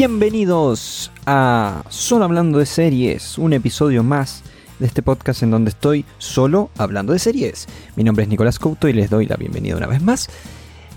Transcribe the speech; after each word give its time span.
Bienvenidos 0.00 1.12
a 1.26 1.84
Solo 1.90 2.24
Hablando 2.24 2.58
de 2.58 2.64
Series, 2.64 3.36
un 3.36 3.52
episodio 3.52 4.02
más 4.02 4.42
de 4.78 4.86
este 4.86 5.02
podcast 5.02 5.42
en 5.42 5.50
donde 5.50 5.68
estoy 5.68 6.06
solo 6.16 6.70
hablando 6.78 7.12
de 7.12 7.18
series. 7.18 7.66
Mi 7.96 8.02
nombre 8.02 8.22
es 8.22 8.30
Nicolás 8.30 8.58
Couto 8.58 8.88
y 8.88 8.94
les 8.94 9.10
doy 9.10 9.26
la 9.26 9.36
bienvenida 9.36 9.76
una 9.76 9.86
vez 9.86 10.00
más 10.00 10.30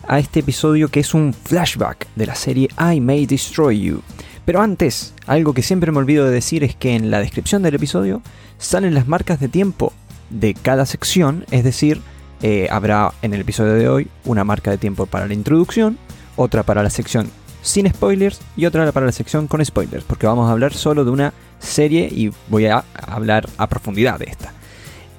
a 0.08 0.20
este 0.20 0.40
episodio 0.40 0.88
que 0.88 1.02
es 1.02 1.14
un 1.14 1.34
flashback 1.34 2.08
de 2.16 2.26
la 2.26 2.36
serie 2.36 2.70
I 2.80 3.02
May 3.02 3.26
Destroy 3.26 3.78
You. 3.78 4.02
Pero 4.46 4.62
antes, 4.62 5.14
algo 5.28 5.54
que 5.54 5.64
siempre 5.64 5.92
me 5.92 5.98
olvido 5.98 6.24
de 6.24 6.32
decir 6.32 6.64
es 6.64 6.74
que 6.74 6.96
en 6.96 7.12
la 7.12 7.20
descripción 7.20 7.62
del 7.62 7.76
episodio 7.76 8.22
salen 8.58 8.94
las 8.94 9.10
marcas 9.10 9.38
de 9.42 9.50
tiempo 9.50 9.92
de 10.30 10.54
cada 10.54 10.86
sección, 10.86 11.46
es 11.52 11.66
decir, 11.66 12.00
eh, 12.42 12.70
habrá 12.72 13.12
en 13.22 13.34
el 13.34 13.42
episodio 13.42 13.74
de 13.74 13.90
hoy 13.90 14.08
una 14.24 14.46
marca 14.46 14.72
de 14.72 14.78
tiempo 14.78 15.08
para 15.08 15.28
la 15.28 15.34
introducción, 15.34 15.98
otra 16.38 16.64
para 16.64 16.84
la 16.84 16.90
sección 16.90 17.43
sin 17.64 17.90
spoilers 17.90 18.40
y 18.56 18.68
otra 18.68 18.92
para 18.92 19.08
la 19.08 19.12
sección 19.12 19.48
con 19.48 19.66
spoilers, 19.66 20.04
porque 20.04 20.28
vamos 20.28 20.48
a 20.48 20.52
hablar 20.52 20.74
solo 20.74 21.04
de 21.04 21.12
una 21.12 21.34
serie 21.60 22.08
y 22.12 22.32
voy 22.50 22.68
a 22.68 22.84
hablar 22.94 23.50
a 23.58 23.68
profundidad 23.68 24.20
de 24.20 24.26
esta. 24.26 24.54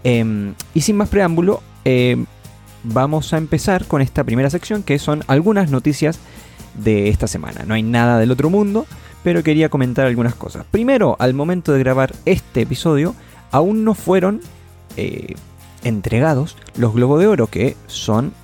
Em, 0.05 0.55
y 0.75 0.83
sin 0.83 0.97
más 0.97 1.09
preámbulo, 1.09 1.63
em, 1.85 2.27
vamos 2.85 3.33
a 3.33 3.39
empezar 3.39 3.87
con 3.87 4.03
esta 4.03 4.23
primera 4.23 4.51
sección 4.51 4.83
que 4.83 4.99
son 4.99 5.25
algunas 5.27 5.71
noticias 5.71 6.21
de 6.75 7.09
esta 7.09 7.27
semana. 7.27 7.65
No 7.67 7.75
hay 7.75 7.83
nada 7.83 8.19
del 8.19 8.31
otro 8.31 8.51
mundo, 8.51 8.87
pero 9.23 9.43
quería 9.43 9.71
comentar 9.71 10.07
algunas 10.07 10.35
cosas. 10.35 10.67
Primero, 10.71 11.17
al 11.19 11.33
momento 11.33 11.73
de 11.73 11.79
grabar 11.79 12.15
este 12.27 12.61
episodio, 12.61 13.15
aún 13.51 13.85
no 13.85 13.95
fueron 13.95 14.43
eh, 14.99 15.35
entregados 15.83 16.57
los 16.77 16.93
Globos 16.93 17.21
de 17.21 17.27
Oro, 17.27 17.47
que 17.47 17.77
son 17.87 18.35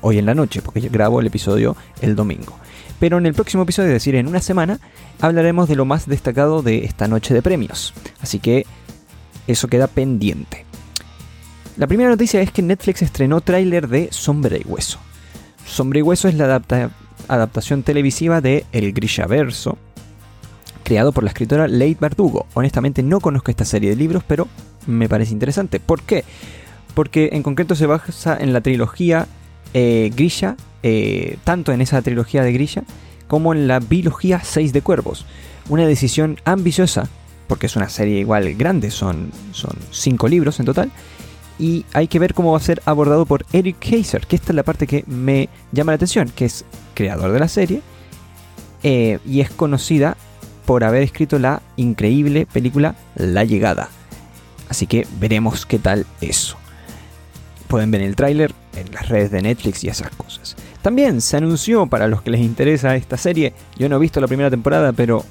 hoy 0.00 0.18
en 0.18 0.26
la 0.26 0.34
noche, 0.34 0.62
porque 0.62 0.80
yo 0.80 0.90
grabo 0.90 1.20
el 1.20 1.26
episodio 1.26 1.76
el 2.00 2.16
domingo. 2.16 2.56
Pero 2.98 3.18
en 3.18 3.26
el 3.26 3.34
próximo 3.34 3.62
episodio, 3.62 3.88
es 3.88 3.94
decir, 3.94 4.14
en 4.14 4.28
una 4.28 4.40
semana, 4.40 4.78
hablaremos 5.20 5.68
de 5.68 5.76
lo 5.76 5.84
más 5.84 6.06
destacado 6.06 6.62
de 6.62 6.84
esta 6.84 7.08
noche 7.08 7.32
de 7.32 7.42
premios. 7.42 7.94
Así 8.20 8.38
que 8.38 8.66
eso 9.46 9.68
queda 9.68 9.86
pendiente. 9.86 10.66
La 11.76 11.86
primera 11.86 12.10
noticia 12.10 12.42
es 12.42 12.52
que 12.52 12.60
Netflix 12.60 13.00
estrenó 13.00 13.40
tráiler 13.40 13.88
de 13.88 14.08
Sombra 14.10 14.58
y 14.58 14.64
Hueso. 14.66 14.98
Sombra 15.64 15.98
y 15.98 16.02
Hueso 16.02 16.28
es 16.28 16.34
la 16.34 16.62
adaptación 17.28 17.82
televisiva 17.82 18.40
de 18.40 18.66
El 18.72 18.92
Verso, 19.28 19.78
creado 20.82 21.12
por 21.12 21.24
la 21.24 21.30
escritora 21.30 21.68
Leigh 21.68 21.96
Bardugo. 21.98 22.46
Honestamente 22.54 23.02
no 23.02 23.20
conozco 23.20 23.50
esta 23.50 23.64
serie 23.64 23.90
de 23.90 23.96
libros, 23.96 24.24
pero 24.26 24.46
me 24.86 25.08
parece 25.08 25.32
interesante. 25.32 25.80
¿Por 25.80 26.02
qué? 26.02 26.24
Porque 26.94 27.30
en 27.32 27.42
concreto 27.42 27.74
se 27.74 27.86
basa 27.86 28.36
en 28.38 28.52
la 28.52 28.60
trilogía 28.60 29.26
eh, 29.74 30.10
Grisha, 30.14 30.56
eh, 30.82 31.38
tanto 31.44 31.72
en 31.72 31.80
esa 31.80 32.02
trilogía 32.02 32.42
de 32.42 32.52
Grisha 32.52 32.82
como 33.28 33.52
en 33.54 33.68
la 33.68 33.78
bilogía 33.78 34.40
6 34.42 34.72
de 34.72 34.82
Cuervos. 34.82 35.26
Una 35.68 35.86
decisión 35.86 36.38
ambiciosa, 36.44 37.08
porque 37.46 37.66
es 37.66 37.76
una 37.76 37.88
serie 37.88 38.18
igual 38.18 38.54
grande, 38.54 38.90
son, 38.90 39.30
son 39.52 39.76
cinco 39.90 40.26
libros 40.26 40.58
en 40.58 40.66
total, 40.66 40.90
y 41.60 41.84
hay 41.92 42.08
que 42.08 42.18
ver 42.18 42.34
cómo 42.34 42.52
va 42.52 42.58
a 42.58 42.62
ser 42.62 42.82
abordado 42.86 43.26
por 43.26 43.44
Eric 43.52 43.76
Kaiser, 43.78 44.26
que 44.26 44.36
esta 44.36 44.52
es 44.52 44.56
la 44.56 44.62
parte 44.62 44.86
que 44.86 45.04
me 45.06 45.48
llama 45.72 45.92
la 45.92 45.96
atención, 45.96 46.30
que 46.34 46.46
es 46.46 46.64
creador 46.94 47.32
de 47.32 47.38
la 47.38 47.48
serie 47.48 47.82
eh, 48.82 49.18
y 49.26 49.40
es 49.40 49.50
conocida 49.50 50.16
por 50.64 50.84
haber 50.84 51.02
escrito 51.02 51.38
la 51.38 51.62
increíble 51.76 52.46
película 52.46 52.94
La 53.14 53.44
Llegada. 53.44 53.90
Así 54.68 54.86
que 54.86 55.06
veremos 55.18 55.66
qué 55.66 55.78
tal 55.78 56.06
eso. 56.20 56.56
Pueden 57.70 57.92
ver 57.92 58.02
el 58.02 58.16
tráiler 58.16 58.52
en 58.74 58.92
las 58.92 59.08
redes 59.08 59.30
de 59.30 59.42
Netflix 59.42 59.84
y 59.84 59.88
esas 59.88 60.10
cosas. 60.10 60.56
También 60.82 61.20
se 61.20 61.36
anunció 61.36 61.86
para 61.86 62.08
los 62.08 62.20
que 62.20 62.30
les 62.30 62.40
interesa 62.40 62.96
esta 62.96 63.16
serie, 63.16 63.52
yo 63.78 63.88
no 63.88 63.94
he 63.94 64.00
visto 64.00 64.20
la 64.20 64.26
primera 64.26 64.50
temporada, 64.50 64.92
pero 64.92 65.24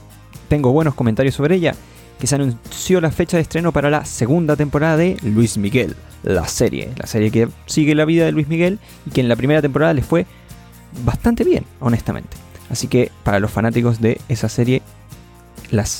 tengo 0.47 0.71
buenos 0.71 0.95
comentarios 0.95 1.35
sobre 1.35 1.55
ella, 1.55 1.75
que 2.17 2.27
se 2.27 2.35
anunció 2.35 3.01
la 3.01 3.11
fecha 3.11 3.35
de 3.35 3.41
estreno 3.41 3.73
para 3.73 3.89
la 3.89 4.05
segunda 4.05 4.55
temporada 4.55 4.95
de 4.95 5.17
Luis 5.21 5.57
Miguel, 5.57 5.97
la 6.23 6.47
serie, 6.47 6.91
la 6.95 7.07
serie 7.07 7.29
que 7.29 7.49
sigue 7.65 7.93
la 7.93 8.05
vida 8.05 8.23
de 8.23 8.31
Luis 8.31 8.47
Miguel 8.47 8.79
y 9.05 9.09
que 9.09 9.19
en 9.19 9.27
la 9.27 9.35
primera 9.35 9.61
temporada 9.61 9.93
les 9.93 10.05
fue 10.05 10.25
bastante 11.03 11.43
bien, 11.43 11.65
honestamente. 11.81 12.37
Así 12.69 12.87
que 12.87 13.11
para 13.23 13.41
los 13.41 13.51
fanáticos 13.51 13.99
de 13.99 14.21
esa 14.29 14.47
serie, 14.47 14.81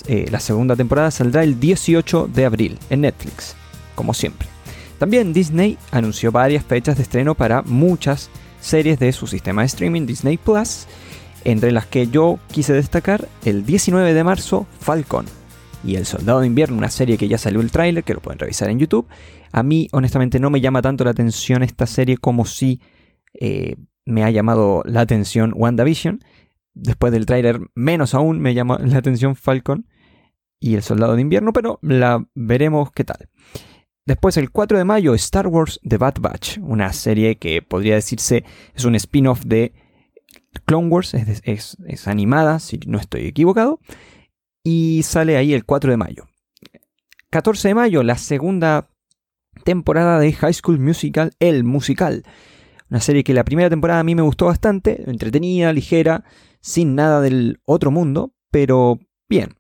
eh, 0.08 0.28
la 0.32 0.40
segunda 0.40 0.78
temporada 0.78 1.12
saldrá 1.12 1.44
el 1.44 1.60
18 1.60 2.30
de 2.34 2.46
abril 2.46 2.80
en 2.90 3.02
Netflix, 3.02 3.56
como 3.96 4.14
siempre. 4.14 4.48
También 5.00 5.32
Disney 5.32 5.78
anunció 5.92 6.32
varias 6.32 6.66
fechas 6.66 6.98
de 6.98 7.04
estreno 7.04 7.34
para 7.34 7.62
muchas 7.62 8.30
series 8.60 9.00
de 9.00 9.14
su 9.14 9.28
sistema 9.28 9.62
de 9.62 9.68
streaming 9.68 10.06
Disney 10.06 10.38
Plus, 10.38 10.88
entre 11.46 11.72
las 11.72 11.86
que 11.86 12.08
yo 12.08 12.38
quise 12.52 12.74
destacar 12.74 13.28
el 13.46 13.66
19 13.66 14.14
de 14.14 14.24
marzo 14.26 14.68
Falcon 14.82 15.26
y 15.86 15.96
El 15.96 16.06
Soldado 16.06 16.42
de 16.42 16.48
Invierno, 16.48 16.78
una 16.78 16.90
serie 16.90 17.18
que 17.18 17.30
ya 17.30 17.38
salió 17.38 17.62
el 17.62 17.72
tráiler, 17.72 18.04
que 18.04 18.14
lo 18.14 18.20
pueden 18.20 18.40
revisar 18.40 18.70
en 18.70 18.80
YouTube. 18.80 19.08
A 19.54 19.64
mí 19.64 19.88
honestamente 19.94 20.38
no 20.38 20.50
me 20.50 20.60
llama 20.60 20.82
tanto 20.82 21.06
la 21.06 21.12
atención 21.12 21.64
esta 21.64 21.86
serie 21.86 22.18
como 22.18 22.44
si 22.44 22.82
eh, 23.40 23.78
me 24.06 24.26
ha 24.26 24.32
llamado 24.32 24.84
la 24.86 25.00
atención 25.00 25.54
WandaVision. 25.56 26.20
Después 26.74 27.14
del 27.14 27.26
tráiler 27.26 27.62
menos 27.74 28.14
aún 28.14 28.42
me 28.42 28.54
llama 28.54 28.80
la 28.84 28.98
atención 28.98 29.38
Falcon 29.38 29.88
y 30.60 30.76
El 30.76 30.84
Soldado 30.84 31.16
de 31.16 31.22
Invierno, 31.22 31.54
pero 31.54 31.80
la 31.82 32.26
veremos 32.36 32.92
qué 32.92 33.06
tal. 33.06 33.30
Después, 34.10 34.38
el 34.38 34.50
4 34.50 34.80
de 34.80 34.86
mayo, 34.86 35.14
Star 35.14 35.46
Wars 35.46 35.80
The 35.88 35.98
Bad 35.98 36.16
Batch, 36.20 36.58
una 36.64 36.92
serie 36.94 37.38
que 37.38 37.62
podría 37.62 37.94
decirse 37.94 38.44
es 38.74 38.84
un 38.84 38.96
spin-off 38.96 39.44
de 39.46 39.72
Clone 40.66 40.88
Wars, 40.88 41.14
es, 41.14 42.08
animada, 42.08 42.58
si 42.58 42.80
no 42.88 42.98
estoy 42.98 43.28
equivocado, 43.28 43.80
y 44.64 45.04
sale 45.04 45.38
ahí 45.38 45.54
el 45.54 45.64
4 45.64 45.92
de 45.92 45.98
mayo. 45.98 46.28
14 47.30 47.68
de 47.68 47.76
mayo, 47.76 48.02
la 48.02 48.18
segunda 48.18 48.90
temporada 49.64 50.20
de 50.20 50.34
High 50.34 50.56
School 50.56 50.80
Musical, 50.80 51.34
El 51.38 51.64
Musical. 51.64 52.24
Una 52.90 53.02
serie 53.02 53.24
que 53.24 53.36
la 53.36 53.44
primera 53.44 53.70
temporada 53.70 54.00
a 54.00 54.04
mí 54.04 54.16
me 54.16 54.24
gustó 54.24 54.48
bastante, 54.48 55.04
entretenida, 55.08 55.72
ligera, 55.72 56.24
sin 56.62 56.96
nada 56.96 57.22
del 57.22 57.62
otro 57.64 57.92
mundo, 57.92 58.34
pero 58.50 58.98
bien. 59.30 59.60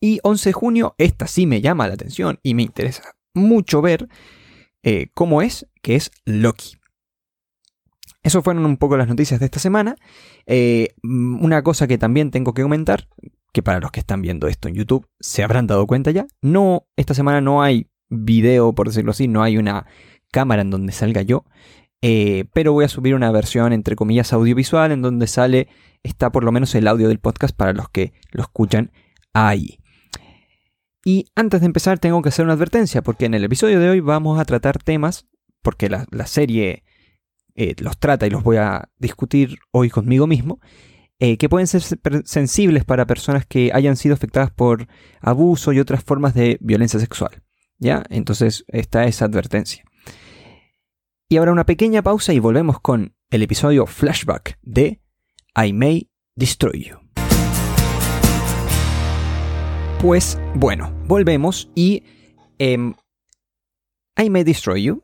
Y 0.00 0.20
11 0.22 0.48
de 0.48 0.52
junio, 0.54 0.94
esta 0.96 1.26
sí 1.26 1.46
me 1.46 1.60
llama 1.60 1.86
la 1.86 1.92
atención 1.92 2.40
y 2.42 2.54
me 2.54 2.62
interesa 2.62 3.02
mucho 3.36 3.82
ver 3.82 4.08
eh, 4.82 5.08
cómo 5.14 5.42
es, 5.42 5.66
que 5.82 5.96
es 5.96 6.10
Loki. 6.24 6.76
Eso 8.22 8.42
fueron 8.42 8.66
un 8.66 8.76
poco 8.76 8.96
las 8.96 9.06
noticias 9.06 9.38
de 9.38 9.46
esta 9.46 9.60
semana. 9.60 9.94
Eh, 10.46 10.94
mm, 11.02 11.44
una 11.44 11.62
cosa 11.62 11.86
que 11.86 11.98
también 11.98 12.32
tengo 12.32 12.54
que 12.54 12.62
comentar, 12.62 13.08
que 13.52 13.62
para 13.62 13.78
los 13.78 13.92
que 13.92 14.00
están 14.00 14.20
viendo 14.20 14.48
esto 14.48 14.68
en 14.68 14.74
YouTube 14.74 15.06
se 15.20 15.44
habrán 15.44 15.66
dado 15.66 15.86
cuenta 15.86 16.10
ya, 16.10 16.26
no, 16.42 16.86
esta 16.96 17.14
semana 17.14 17.40
no 17.40 17.62
hay 17.62 17.88
video, 18.08 18.74
por 18.74 18.88
decirlo 18.88 19.12
así, 19.12 19.28
no 19.28 19.42
hay 19.42 19.58
una 19.58 19.86
cámara 20.32 20.62
en 20.62 20.70
donde 20.70 20.92
salga 20.92 21.22
yo, 21.22 21.44
eh, 22.02 22.44
pero 22.52 22.72
voy 22.72 22.84
a 22.84 22.88
subir 22.88 23.14
una 23.14 23.30
versión 23.30 23.72
entre 23.72 23.96
comillas 23.96 24.32
audiovisual 24.32 24.92
en 24.92 25.02
donde 25.02 25.26
sale, 25.26 25.68
está 26.02 26.30
por 26.30 26.44
lo 26.44 26.52
menos 26.52 26.74
el 26.74 26.88
audio 26.88 27.08
del 27.08 27.18
podcast 27.18 27.56
para 27.56 27.72
los 27.72 27.88
que 27.88 28.12
lo 28.32 28.42
escuchan 28.42 28.90
ahí. 29.32 29.78
Y 31.08 31.30
antes 31.36 31.60
de 31.60 31.66
empezar 31.66 32.00
tengo 32.00 32.20
que 32.20 32.30
hacer 32.30 32.44
una 32.44 32.54
advertencia, 32.54 33.00
porque 33.00 33.26
en 33.26 33.34
el 33.34 33.44
episodio 33.44 33.78
de 33.78 33.88
hoy 33.88 34.00
vamos 34.00 34.40
a 34.40 34.44
tratar 34.44 34.82
temas, 34.82 35.28
porque 35.62 35.88
la, 35.88 36.26
serie 36.26 36.82
eh, 37.54 37.76
los 37.78 37.96
trata 37.96 38.26
y 38.26 38.30
los 38.30 38.42
voy 38.42 38.56
a 38.56 38.90
discutir 38.98 39.56
hoy 39.70 39.88
conmigo 39.88 40.26
mismo, 40.26 40.58
eh, 41.20 41.36
que 41.36 41.48
pueden 41.48 41.68
ser 41.68 41.82
sensibles 42.24 42.84
para 42.84 43.06
personas 43.06 43.46
que 43.46 43.70
hayan 43.72 43.94
sido 43.94 44.14
afectadas 44.14 44.50
por 44.50 44.88
abuso 45.20 45.72
y 45.72 45.78
otras 45.78 46.02
formas 46.02 46.34
de 46.34 46.58
violencia 46.60 46.98
sexual. 46.98 47.40
¿Ya? 47.78 48.02
Entonces 48.10 48.64
está 48.66 49.04
esa 49.04 49.26
advertencia. 49.26 49.84
Y 51.28 51.36
ahora 51.36 51.52
una 51.52 51.66
pequeña 51.66 52.02
pausa 52.02 52.32
y 52.32 52.40
volvemos 52.40 52.80
con 52.80 53.14
el 53.30 53.44
episodio 53.44 53.86
flashback 53.86 54.58
de 54.60 55.00
I 55.54 55.72
May 55.72 56.10
Destroy 56.34 56.82
You. 56.82 57.05
Pues 60.06 60.38
bueno, 60.54 60.94
volvemos 61.08 61.68
y 61.74 62.04
em, 62.60 62.94
I 64.16 64.30
May 64.30 64.44
Destroy 64.44 64.84
You. 64.84 65.02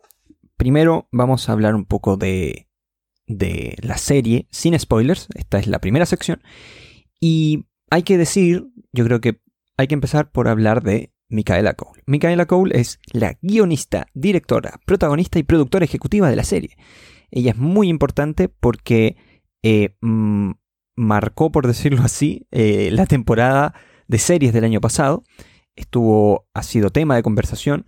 Primero 0.57 1.09
vamos 1.11 1.49
a 1.49 1.53
hablar 1.53 1.75
un 1.75 1.87
poco 1.87 2.17
de, 2.17 2.69
de 3.27 3.77
la 3.83 3.99
serie 3.99 4.47
sin 4.53 4.79
spoilers. 4.79 5.27
Esta 5.35 5.59
es 5.59 5.67
la 5.67 5.81
primera 5.81 6.07
sección. 6.07 6.41
Y 7.19 7.67
hay 7.91 8.05
que 8.05 8.17
decir, 8.17 8.69
yo 8.93 9.05
creo 9.05 9.21
que 9.21 9.41
hay 9.77 9.89
que 9.89 9.95
empezar 9.95 10.31
por 10.31 10.47
hablar 10.47 10.85
de 10.85 11.13
Micaela 11.29 11.75
Cole. 11.75 12.05
Micaela 12.07 12.47
Cole 12.47 12.79
es 12.79 13.01
la 13.13 13.37
guionista, 13.43 14.07
directora, 14.15 14.79
protagonista 14.87 15.41
y 15.41 15.43
productora 15.43 15.85
ejecutiva 15.85 16.31
de 16.31 16.37
la 16.37 16.45
serie. 16.45 16.77
Ella 17.33 17.51
es 17.51 17.57
muy 17.57 17.89
importante 17.89 18.49
porque 18.49 19.17
eh, 19.65 19.97
mm, 20.01 20.53
marcó, 20.95 21.51
por 21.51 21.67
decirlo 21.67 22.03
así, 22.05 22.47
eh, 22.53 22.91
la 22.93 23.07
temporada 23.07 23.75
de 24.09 24.19
series 24.19 24.53
del 24.53 24.65
año 24.65 24.81
pasado. 24.81 25.25
Estuvo, 25.75 26.47
ha 26.55 26.63
sido 26.63 26.91
tema 26.91 27.17
de 27.17 27.23
conversación 27.23 27.87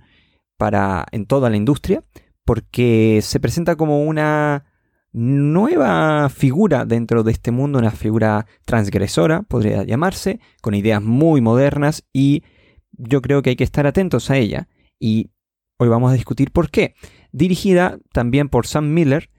para, 0.57 1.07
en 1.13 1.27
toda 1.27 1.51
la 1.51 1.57
industria, 1.57 2.05
porque 2.45 3.21
se 3.23 3.41
presenta 3.41 3.77
como 3.77 4.05
una 4.05 4.65
nueva 5.13 6.29
figura 6.29 6.85
dentro 6.85 7.23
de 7.23 7.33
este 7.33 7.53
mundo, 7.53 7.79
una 7.79 7.93
figura 7.93 8.47
transgresora, 8.65 9.43
podría 9.43 9.85
llamarse, 9.85 10.41
con 10.61 10.75
ideas 10.75 11.03
muy 11.03 11.41
modernas 11.41 12.05
y 12.13 12.43
yo 12.91 13.23
creo 13.23 13.41
que 13.41 13.51
hay 13.51 13.57
que 13.57 13.65
estar 13.65 13.87
atentos 13.87 14.31
a 14.31 14.37
ella. 14.37 14.69
Y 14.99 15.31
hoy 15.79 15.89
vamos 15.89 16.11
a 16.11 16.15
discutir 16.15 16.51
por 16.51 16.71
qué. 16.71 16.95
Dirigida 17.33 17.99
también 18.13 18.49
por 18.49 18.67
Sam 18.67 18.93
Miller 18.93 19.31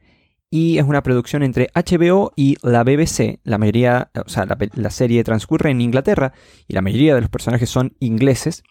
y 0.56 0.78
es 0.78 0.86
una 0.86 1.04
producción 1.04 1.44
entre 1.44 1.70
HBO 1.76 2.32
y 2.38 2.56
la 2.64 2.86
BBC. 2.86 3.42
La 3.44 3.58
mayoría, 3.58 4.10
o 4.26 4.30
sea, 4.30 4.46
la, 4.46 4.58
la 4.76 4.90
serie 4.90 5.22
transcurre 5.26 5.70
en 5.70 5.82
Inglaterra 5.82 6.32
y 6.66 6.74
la 6.74 6.82
mayoría 6.82 7.14
de 7.14 7.20
los 7.20 7.30
personajes 7.30 7.70
son 7.70 7.94
ingleses. 8.00 8.64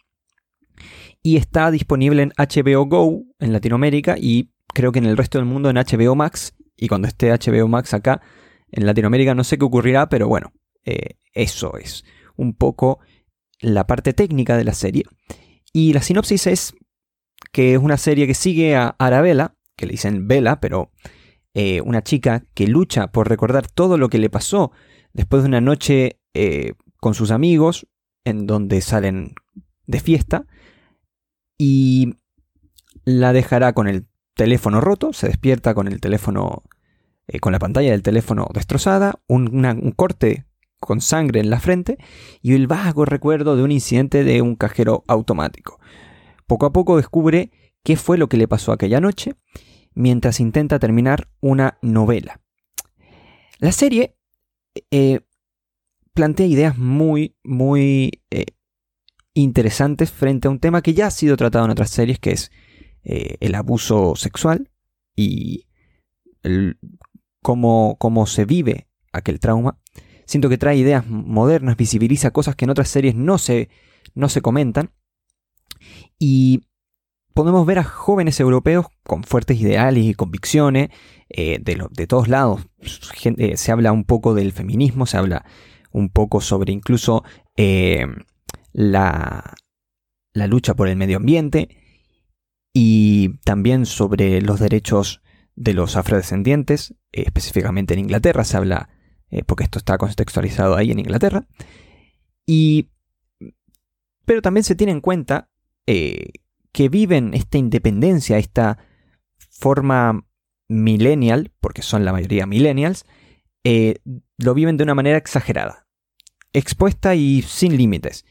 Y 1.23 1.37
está 1.37 1.71
disponible 1.71 2.23
en 2.23 2.33
HBO 2.39 2.87
Go 2.87 3.25
en 3.39 3.53
Latinoamérica 3.53 4.17
y 4.19 4.51
creo 4.73 4.93
que 4.93 4.99
en 4.99 5.05
el 5.05 5.19
resto 5.19 5.37
del 5.37 5.45
mundo 5.47 5.69
en 5.69 5.77
HBO 5.77 6.15
Max 6.15 6.55
y 6.75 6.89
cuando 6.89 7.07
esté 7.07 7.31
HBO 7.31 7.69
Max 7.69 7.93
acá 7.93 8.23
en 8.73 8.87
Latinoamérica 8.87 9.35
no 9.35 9.45
sé 9.45 9.59
qué 9.59 9.67
ocurrirá, 9.67 10.09
pero 10.09 10.27
bueno, 10.27 10.55
eh, 10.87 11.19
eso 11.35 11.77
es 11.77 12.03
un 12.35 12.55
poco 12.55 13.01
la 13.61 13.87
parte 13.87 14.15
técnica 14.15 14.57
de 14.57 14.65
la 14.65 14.73
serie. 14.73 15.05
Y 15.71 15.93
la 15.93 16.01
sinopsis 16.01 16.47
es 16.47 16.75
que 17.53 17.75
es 17.75 17.79
una 17.79 17.99
serie 17.99 18.27
que 18.27 18.33
sigue 18.33 18.75
a 18.75 18.97
Arabella, 18.99 19.55
que 19.77 19.85
le 19.85 19.93
dicen 19.93 20.29
Vela, 20.29 20.61
pero 20.61 20.91
eh, 21.55 21.81
una 21.81 22.03
chica 22.03 22.45
que 22.55 22.67
lucha 22.67 23.07
por 23.09 23.29
recordar 23.29 23.69
todo 23.69 23.97
lo 23.97 24.09
que 24.09 24.19
le 24.19 24.29
pasó 24.29 24.73
después 25.13 25.43
de 25.43 25.49
una 25.49 25.61
noche 25.61 26.21
eh, 26.35 26.75
con 26.97 27.15
sus 27.15 27.31
amigos, 27.31 27.87
en 28.25 28.47
donde 28.47 28.81
salen 28.81 29.35
de 29.87 30.01
fiesta, 30.01 30.47
y 31.57 32.17
la 33.05 33.33
dejará 33.33 33.73
con 33.73 33.87
el 33.87 34.07
teléfono 34.35 34.81
roto, 34.81 35.13
se 35.13 35.29
despierta 35.29 35.75
con 35.75 35.87
el 35.87 36.01
teléfono, 36.01 36.65
eh, 37.29 37.39
con 37.39 37.53
la 37.53 37.59
pantalla 37.59 37.93
del 37.93 38.03
teléfono 38.03 38.49
destrozada, 38.53 39.21
un, 39.29 39.93
corte 39.97 40.47
con 40.81 41.01
sangre 41.01 41.41
en 41.41 41.51
la 41.51 41.61
frente 41.61 41.99
y 42.43 42.55
el 42.55 42.67
vago 42.67 43.05
recuerdo 43.05 43.57
de 43.57 43.63
un 43.63 43.71
incidente 43.71 44.25
de 44.25 44.43
un 44.43 44.57
cajero 44.57 45.05
automático. 45.07 45.79
Poco 46.47 46.67
a 46.67 46.73
poco 46.73 46.97
descubre 46.97 47.51
qué 47.85 47.97
fue 47.97 48.19
lo 48.19 48.29
que 48.29 48.37
le 48.37 48.49
pasó 48.49 48.73
aquella 48.73 49.01
noche 49.01 49.35
mientras 49.95 50.41
intenta 50.41 50.79
terminar 50.79 51.29
una 51.41 51.79
novela. 51.83 52.41
La 53.59 53.73
serie 53.73 54.17
eh, 54.91 55.21
plantea 56.13 56.47
ideas 56.47 56.77
muy, 56.77 57.37
muy 57.45 58.23
eh, 58.31 58.47
interesantes 59.35 60.11
frente 60.11 60.49
a 60.49 60.51
un 60.51 60.61
tema 60.61 60.83
que 60.83 60.95
ya 60.95 61.07
ha 61.07 61.11
sido 61.11 61.37
tratado 61.37 61.65
en 61.65 61.71
otras 61.71 61.91
series, 61.91 62.19
que 62.19 62.33
es 62.33 62.51
eh, 63.05 63.37
el 63.41 63.55
abuso 63.55 64.17
sexual 64.17 64.71
y 65.17 65.67
cómo, 67.43 67.97
cómo 67.99 68.27
se 68.27 68.45
vive 68.45 68.89
aquel 69.13 69.41
trauma. 69.41 69.81
Siento 70.27 70.49
que 70.49 70.59
trae 70.59 70.77
ideas 70.77 71.07
modernas, 71.07 71.77
visibiliza 71.77 72.31
cosas 72.33 72.57
que 72.57 72.65
en 72.65 72.71
otras 72.71 72.89
series 72.89 73.15
no 73.15 73.39
se, 73.39 73.69
no 74.15 74.29
se 74.29 74.41
comentan. 74.41 74.93
Y 76.19 76.63
podemos 77.35 77.67
ver 77.67 77.79
a 77.79 77.85
jóvenes 77.85 78.41
europeos 78.41 78.87
con 79.03 79.25
fuertes 79.25 79.61
ideales 79.61 80.05
y 80.05 80.15
convicciones 80.15 80.91
eh, 81.29 81.59
de, 81.61 81.87
de, 81.91 82.07
todos 82.07 82.29
lados. 82.29 82.67
Eh, 83.25 83.57
se 83.57 83.73
habla 83.73 83.93
un 83.93 84.05
poco 84.05 84.35
del 84.35 84.53
feminismo, 84.53 85.07
se 85.07 85.17
habla 85.17 85.45
un 85.93 86.09
poco 86.09 86.41
sobre 86.41 86.73
incluso 86.73 87.23
la, 88.73 89.55
la 90.33 90.47
lucha 90.47 90.75
por 90.75 90.89
el 90.89 90.97
medio 90.97 91.17
ambiente 91.17 91.69
y 92.75 93.39
también 93.45 93.87
sobre 93.87 94.43
los 94.43 94.59
derechos 94.59 95.23
de 95.55 95.73
los 95.73 95.97
afrodescendientes, 95.97 96.95
eh, 97.13 97.23
específicamente 97.27 97.95
en 97.95 98.01
Inglaterra, 98.01 98.45
se 98.45 98.57
habla, 98.57 98.91
eh, 99.31 99.45
porque 99.45 99.65
esto 99.65 99.79
está 99.79 99.97
contextualizado 99.97 100.77
ahí 100.77 100.91
en 100.91 100.99
Inglaterra, 100.99 101.47
y, 102.45 102.91
pero 104.27 104.43
también 104.43 104.65
se 104.65 104.75
tiene 104.75 104.93
en 104.93 105.01
cuenta 105.01 105.49
eh, 105.87 106.31
que 106.75 106.89
viven 106.89 107.35
esta 107.35 107.57
independencia, 107.57 108.37
esta 108.37 108.79
forma 109.49 110.27
millennial, 110.69 111.53
porque 111.61 111.83
son 111.83 112.05
la 112.05 112.13
mayoría 112.13 112.47
millennials, 112.47 113.07
lo 114.37 114.55
viven 114.55 114.77
de 114.77 114.83
una 114.83 114.97
manera 114.97 115.17
exagerada, 115.17 115.87
expuesta 116.53 117.15
y 117.15 117.43
sin 117.43 117.77
límites. 117.77 118.27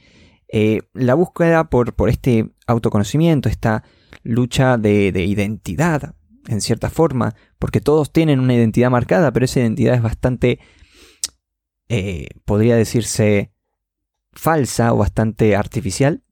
la 0.94 1.14
búsqueda 1.14 1.70
por, 1.70 1.96
por 1.96 2.10
este 2.10 2.54
autoconocimiento, 2.68 3.48
esta 3.48 3.86
lucha 4.24 4.78
de, 4.78 5.08
identidad, 5.24 6.16
en 6.48 6.60
cierta 6.60 6.90
forma, 6.90 7.36
porque 7.60 7.80
todos 7.80 8.12
tienen 8.12 8.42
una 8.42 8.56
identidad 8.56 8.92
marcada, 8.92 9.32
pero 9.32 9.46
esa 9.46 9.62
identidad 9.62 9.96
es 9.96 10.02
bastante, 10.02 10.60
eh, 11.88 12.28
podría 12.44 12.76
decirse, 12.76 13.54
falsa 14.34 14.94
o 14.94 14.98
bastante 14.98 15.56
artificial. 15.56 16.24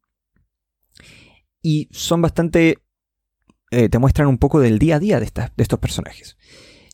Y 1.61 1.89
son 1.91 2.21
bastante... 2.21 2.79
Eh, 3.71 3.87
te 3.87 3.99
muestran 3.99 4.27
un 4.27 4.37
poco 4.37 4.59
del 4.59 4.79
día 4.79 4.97
a 4.97 4.99
día 4.99 5.19
de, 5.19 5.25
de 5.25 5.63
estos 5.63 5.79
personajes. 5.79 6.37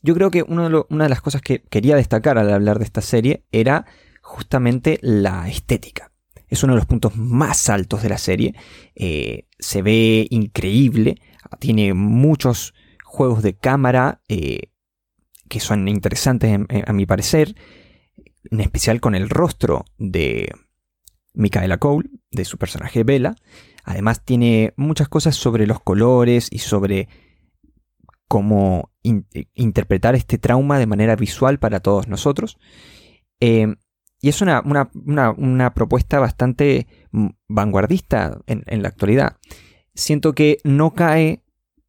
Yo 0.04 0.14
creo 0.14 0.30
que 0.30 0.44
una 0.44 0.70
de 0.70 1.10
las 1.10 1.22
cosas 1.22 1.42
que 1.42 1.64
quería 1.64 1.96
destacar 1.96 2.38
al 2.38 2.54
hablar 2.54 2.78
de 2.78 2.86
esta 2.86 3.02
serie 3.02 3.46
era 3.52 3.86
justamente 4.22 5.00
la 5.02 5.50
estética. 5.50 6.12
Es 6.48 6.64
uno 6.64 6.74
de 6.74 6.78
los 6.78 6.86
puntos 6.86 7.16
más 7.18 7.70
altos 7.70 8.04
de 8.04 8.10
la 8.10 8.18
serie. 8.18 8.56
Eh, 8.96 9.48
se 9.60 9.82
ve 9.82 10.28
increíble. 10.30 11.20
Tiene 11.60 11.94
muchos 11.94 12.74
juegos 13.04 13.42
de 13.44 13.56
cámara 13.56 14.22
eh, 14.28 14.72
que 15.50 15.60
son 15.60 15.88
interesantes 15.88 16.60
a 16.86 16.94
mi 16.94 17.06
parecer. 17.06 17.56
En 18.50 18.62
especial 18.62 19.02
con 19.02 19.16
el 19.16 19.30
rostro 19.30 19.86
de 19.98 20.54
Micaela 21.34 21.78
Cole, 21.78 22.10
de 22.32 22.46
su 22.46 22.58
personaje 22.58 23.04
Bella. 23.04 23.36
Además 23.88 24.22
tiene 24.22 24.74
muchas 24.76 25.08
cosas 25.08 25.38
sobre 25.38 25.66
los 25.66 25.80
colores 25.80 26.50
y 26.52 26.60
sobre 26.60 27.08
cómo 28.28 28.92
interpretar 29.02 30.14
este 30.14 30.38
trauma 30.38 30.78
de 30.78 30.86
manera 30.86 31.16
visual 31.16 31.58
para 31.58 31.80
todos 31.80 32.10
nosotros. 32.10 32.58
Eh, 33.40 33.76
y 34.20 34.28
es 34.28 34.42
una, 34.42 34.62
propuesta 35.74 36.20
bastante 36.20 36.88
mm, 37.12 37.28
vanguardista 37.48 38.42
en, 38.46 38.82
la 38.82 38.90
actualidad. 38.90 39.38
Siento 39.96 40.34
que 40.34 40.58
no 40.66 40.94
cae, 40.94 41.46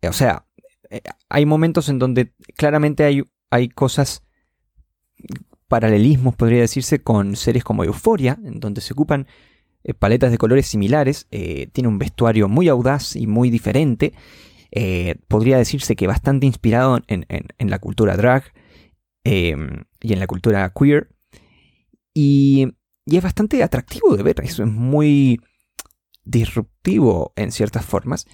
o 0.08 0.12
sea, 0.12 0.46
eh, 0.90 1.00
hay 1.28 1.46
momentos 1.46 1.88
en 1.88 1.98
donde 1.98 2.32
claramente 2.56 3.02
hay, 3.02 3.24
hay 3.50 3.70
cosas, 3.70 4.22
paralelismos 5.66 6.36
podría 6.36 6.60
decirse, 6.60 7.02
con 7.02 7.34
series 7.34 7.64
como 7.64 7.82
Euforia, 7.82 8.38
en 8.44 8.60
donde 8.60 8.82
se 8.82 8.92
ocupan 8.92 9.26
eh, 9.88 9.94
paletas 9.94 10.30
de 10.30 10.38
colores 10.38 10.66
similares, 10.66 11.26
eh, 11.30 11.68
tiene 11.72 11.88
un 11.88 11.98
vestuario 11.98 12.48
muy 12.48 12.68
audaz 12.68 13.16
y 13.16 13.26
muy 13.26 13.50
diferente, 13.50 14.12
podría 15.28 15.56
decirse 15.56 15.96
que 15.96 16.06
bastante 16.06 16.46
inspirado 16.46 17.00
en, 17.08 17.24
la 17.58 17.78
cultura 17.78 18.16
drag 18.16 18.52
y 19.24 19.52
en 20.12 20.20
la 20.20 20.26
cultura 20.26 20.72
queer. 20.78 21.08
Y, 22.14 22.68
es 23.06 23.22
bastante 23.22 23.62
atractivo 23.62 24.14
de 24.16 24.22
ver, 24.22 24.36
es 24.42 24.60
muy 24.60 25.40
disruptivo 26.24 27.32
en 27.36 27.50
ciertas 27.50 27.84
formas. 27.84 28.26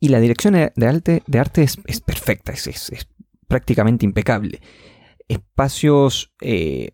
Y 0.00 0.08
la 0.08 0.18
dirección 0.18 0.54
de 0.54 0.86
arte, 0.86 1.22
de 1.26 1.38
arte 1.38 1.62
es, 1.62 2.00
perfecta, 2.00 2.52
es, 2.52 3.06
prácticamente 3.46 4.04
impecable. 4.04 4.60
Espacios, 5.28 6.32
eh, 6.40 6.92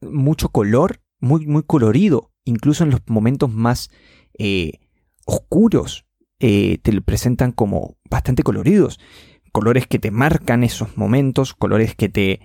mucho 0.00 0.48
color, 0.48 1.02
muy, 1.20 1.46
muy 1.46 1.64
colorido, 1.64 2.31
incluso 2.44 2.84
en 2.84 2.90
los 2.90 3.00
momentos 3.06 3.50
más 3.50 3.90
eh, 4.38 4.80
oscuros, 5.24 6.06
eh, 6.40 6.78
te 6.82 6.92
lo 6.92 7.02
presentan 7.02 7.52
como 7.52 7.96
bastante 8.10 8.42
coloridos. 8.42 8.98
Colores 9.52 9.86
que 9.86 9.98
te 9.98 10.10
marcan 10.10 10.64
esos 10.64 10.96
momentos, 10.96 11.54
colores 11.54 11.94
que 11.94 12.08
te 12.08 12.40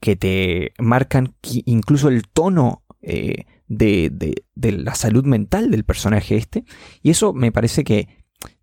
que 0.00 0.16
te 0.16 0.72
marcan 0.78 1.34
incluso 1.64 2.08
el 2.08 2.28
tono 2.28 2.84
eh, 3.00 3.46
de, 3.68 4.34
la 4.54 4.94
salud 4.94 5.24
mental 5.24 5.70
del 5.70 5.84
personaje 5.84 6.36
este. 6.36 6.64
Y 7.02 7.10
eso 7.10 7.32
me 7.32 7.52
parece 7.52 7.84
que 7.84 8.08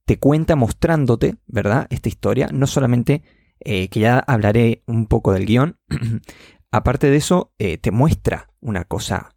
te 0.06 0.20
cuenta 0.20 0.56
mostrándote, 0.56 1.38
¿verdad? 1.48 1.88
Esta 1.90 2.10
historia. 2.10 2.50
No 2.54 2.68
solamente 2.68 3.24
que 3.64 3.90
ya 4.00 4.20
hablaré 4.20 4.84
un 4.86 5.08
poco 5.08 5.34
del 5.34 5.46
guion. 5.46 5.80
Aparte 6.72 7.10
de 7.10 7.18
eso, 7.18 7.54
te 7.58 7.92
muestra 7.92 8.48
una 8.60 8.86
cosa 8.86 9.36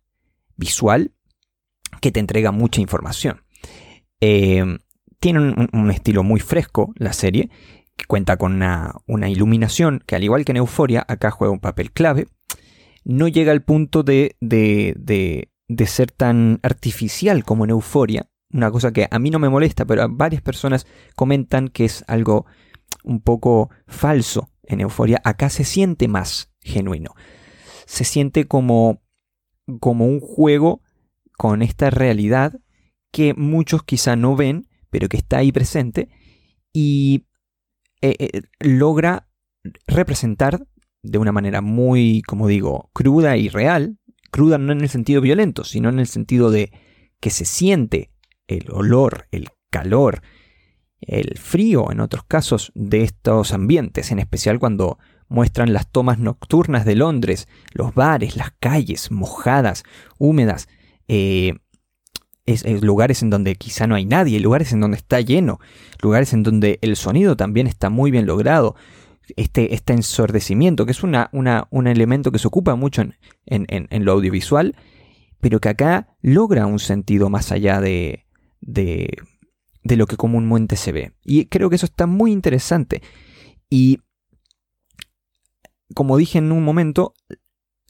visual 0.56 1.14
que 2.00 2.12
te 2.12 2.20
entrega 2.20 2.52
mucha 2.52 2.80
información. 2.80 3.42
tiene 4.20 5.38
un, 5.72 5.90
estilo 5.90 6.22
muy 6.22 6.40
fresco 6.40 6.92
la 6.96 7.12
serie 7.12 7.50
que 7.96 8.06
cuenta 8.06 8.36
con 8.36 8.54
una, 8.54 9.28
iluminación 9.28 10.02
que 10.06 10.16
al 10.16 10.24
igual 10.24 10.44
que 10.44 10.52
en 10.52 10.58
Euforia, 10.58 11.04
acá 11.06 11.30
juega 11.30 11.52
un 11.52 11.60
papel 11.60 11.92
clave, 11.92 12.26
no 13.04 13.28
llega 13.28 13.52
al 13.52 13.62
punto 13.62 14.02
de, 14.02 14.36
de, 14.40 14.94
de, 15.68 15.86
ser 15.86 16.10
tan 16.10 16.58
artificial 16.62 17.44
como 17.44 17.64
en 17.64 17.70
Euforia, 17.70 18.28
una 18.52 18.70
cosa 18.70 18.92
que 18.92 19.08
a 19.10 19.18
mí 19.18 19.30
no 19.30 19.38
me 19.38 19.48
molesta, 19.48 19.84
pero 19.84 20.08
varias 20.08 20.42
personas 20.42 20.86
comentan 21.14 21.68
que 21.68 21.84
es 21.84 22.04
algo 22.06 22.46
un 23.02 23.20
poco 23.20 23.70
falso 23.86 24.50
en 24.62 24.80
Euforia, 24.80 25.20
acá 25.24 25.50
se 25.50 25.64
siente 25.64 26.08
más 26.08 26.52
genuino. 26.60 27.14
Se 27.86 28.04
siente 28.04 28.46
como, 28.46 29.02
como 29.80 30.06
un 30.06 30.20
juego 30.20 30.82
con 31.36 31.62
esta 31.62 31.90
realidad 31.90 32.58
que 33.10 33.34
muchos 33.34 33.84
quizá 33.84 34.16
no 34.16 34.36
ven, 34.36 34.68
pero 34.90 35.08
que 35.08 35.16
está 35.16 35.38
ahí 35.38 35.52
presente 35.52 36.08
y 36.72 37.26
eh, 38.02 38.16
eh, 38.18 38.42
logra 38.60 39.28
representar 39.86 40.66
de 41.02 41.18
una 41.18 41.32
manera 41.32 41.60
muy, 41.60 42.22
como 42.22 42.48
digo, 42.48 42.90
cruda 42.92 43.36
y 43.36 43.48
real, 43.48 43.98
cruda 44.30 44.58
no 44.58 44.72
en 44.72 44.80
el 44.80 44.88
sentido 44.88 45.20
violento, 45.20 45.64
sino 45.64 45.88
en 45.88 45.98
el 45.98 46.06
sentido 46.06 46.50
de 46.50 46.72
que 47.20 47.30
se 47.30 47.44
siente 47.44 48.10
el 48.46 48.70
olor, 48.70 49.26
el 49.30 49.48
calor, 49.70 50.22
el 51.00 51.38
frío 51.38 51.90
en 51.92 52.00
otros 52.00 52.24
casos 52.24 52.72
de 52.74 53.02
estos 53.02 53.52
ambientes, 53.52 54.10
en 54.10 54.18
especial 54.18 54.58
cuando 54.58 54.98
muestran 55.28 55.72
las 55.72 55.90
tomas 55.90 56.18
nocturnas 56.18 56.84
de 56.84 56.96
Londres, 56.96 57.48
los 57.72 57.94
bares, 57.94 58.36
las 58.36 58.52
calles 58.60 59.10
mojadas, 59.10 59.84
húmedas, 60.18 60.68
eh, 61.08 61.54
lugares 62.82 63.22
en 63.22 63.30
donde 63.30 63.56
quizá 63.56 63.86
no 63.86 63.94
hay 63.94 64.04
nadie, 64.04 64.40
lugares 64.40 64.72
en 64.72 64.80
donde 64.80 64.96
está 64.96 65.20
lleno, 65.20 65.60
lugares 66.02 66.32
en 66.32 66.42
donde 66.42 66.78
el 66.82 66.96
sonido 66.96 67.36
también 67.36 67.66
está 67.66 67.90
muy 67.90 68.10
bien 68.10 68.26
logrado, 68.26 68.76
este, 69.36 69.74
este 69.74 69.94
ensordecimiento, 69.94 70.84
que 70.84 70.92
es 70.92 71.02
una, 71.02 71.30
un 71.32 71.86
elemento 71.86 72.30
que 72.30 72.38
se 72.38 72.48
ocupa 72.48 72.74
mucho 72.74 73.02
en, 73.02 73.14
en, 73.46 74.04
lo 74.04 74.12
audiovisual, 74.12 74.76
pero 75.40 75.60
que 75.60 75.70
acá 75.70 76.08
logra 76.20 76.66
un 76.66 76.78
sentido 76.78 77.30
más 77.30 77.50
allá 77.50 77.80
de, 77.80 78.26
de, 78.60 79.16
de 79.82 79.96
lo 79.96 80.06
que 80.06 80.16
comúnmente 80.16 80.76
se 80.76 80.92
ve. 80.92 81.12
Y 81.24 81.46
creo 81.46 81.70
que 81.70 81.76
eso 81.76 81.86
está 81.86 82.06
muy 82.06 82.32
interesante. 82.32 83.02
Y 83.70 84.00
como 85.94 86.16
dije 86.16 86.38
en 86.38 86.52
un 86.52 86.62
momento, 86.62 87.14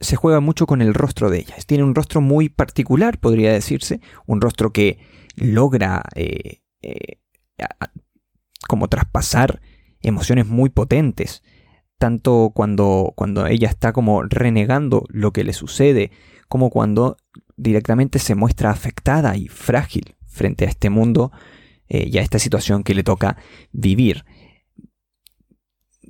se 0.01 0.17
juega 0.17 0.41
mucho 0.41 0.67
con 0.67 0.83
el 0.83 0.95
rostro 0.95 1.31
de 1.31 1.39
ella. 1.39 1.57
Tiene 1.67 1.85
un 1.85 1.95
rostro 1.95 2.21
muy 2.21 2.49
particular, 2.49 3.19
podría 3.19 3.53
decirse, 3.53 4.01
un 4.27 4.41
rostro 4.41 4.73
que 4.73 4.99
logra 5.37 6.03
eh, 6.15 6.61
eh, 6.83 7.19
como 8.69 8.89
traspasar 8.89 9.61
emociones 10.01 10.47
muy 10.47 10.71
potentes, 10.71 11.43
tanto 11.99 12.53
cuando, 12.55 13.13
cuando 13.17 13.47
ella 13.47 13.69
está 13.69 13.93
como 13.93 14.23
renegando 14.23 15.05
lo 15.09 15.33
que 15.33 15.45
le 15.45 15.53
sucede, 15.53 16.11
como 16.49 16.71
cuando 16.71 17.17
directamente 17.57 18.19
se 18.19 18.35
muestra 18.35 18.71
afectada 18.71 19.37
y 19.37 19.49
frágil 19.49 20.17
frente 20.27 20.67
a 20.67 20.69
este 20.69 20.91
mundo 20.91 21.33
eh, 21.89 22.09
y 22.11 22.19
a 22.19 22.23
esta 22.23 22.39
situación 22.39 22.83
que 22.83 22.95
le 22.95 23.05
toca 23.05 23.37
vivir. 23.73 24.25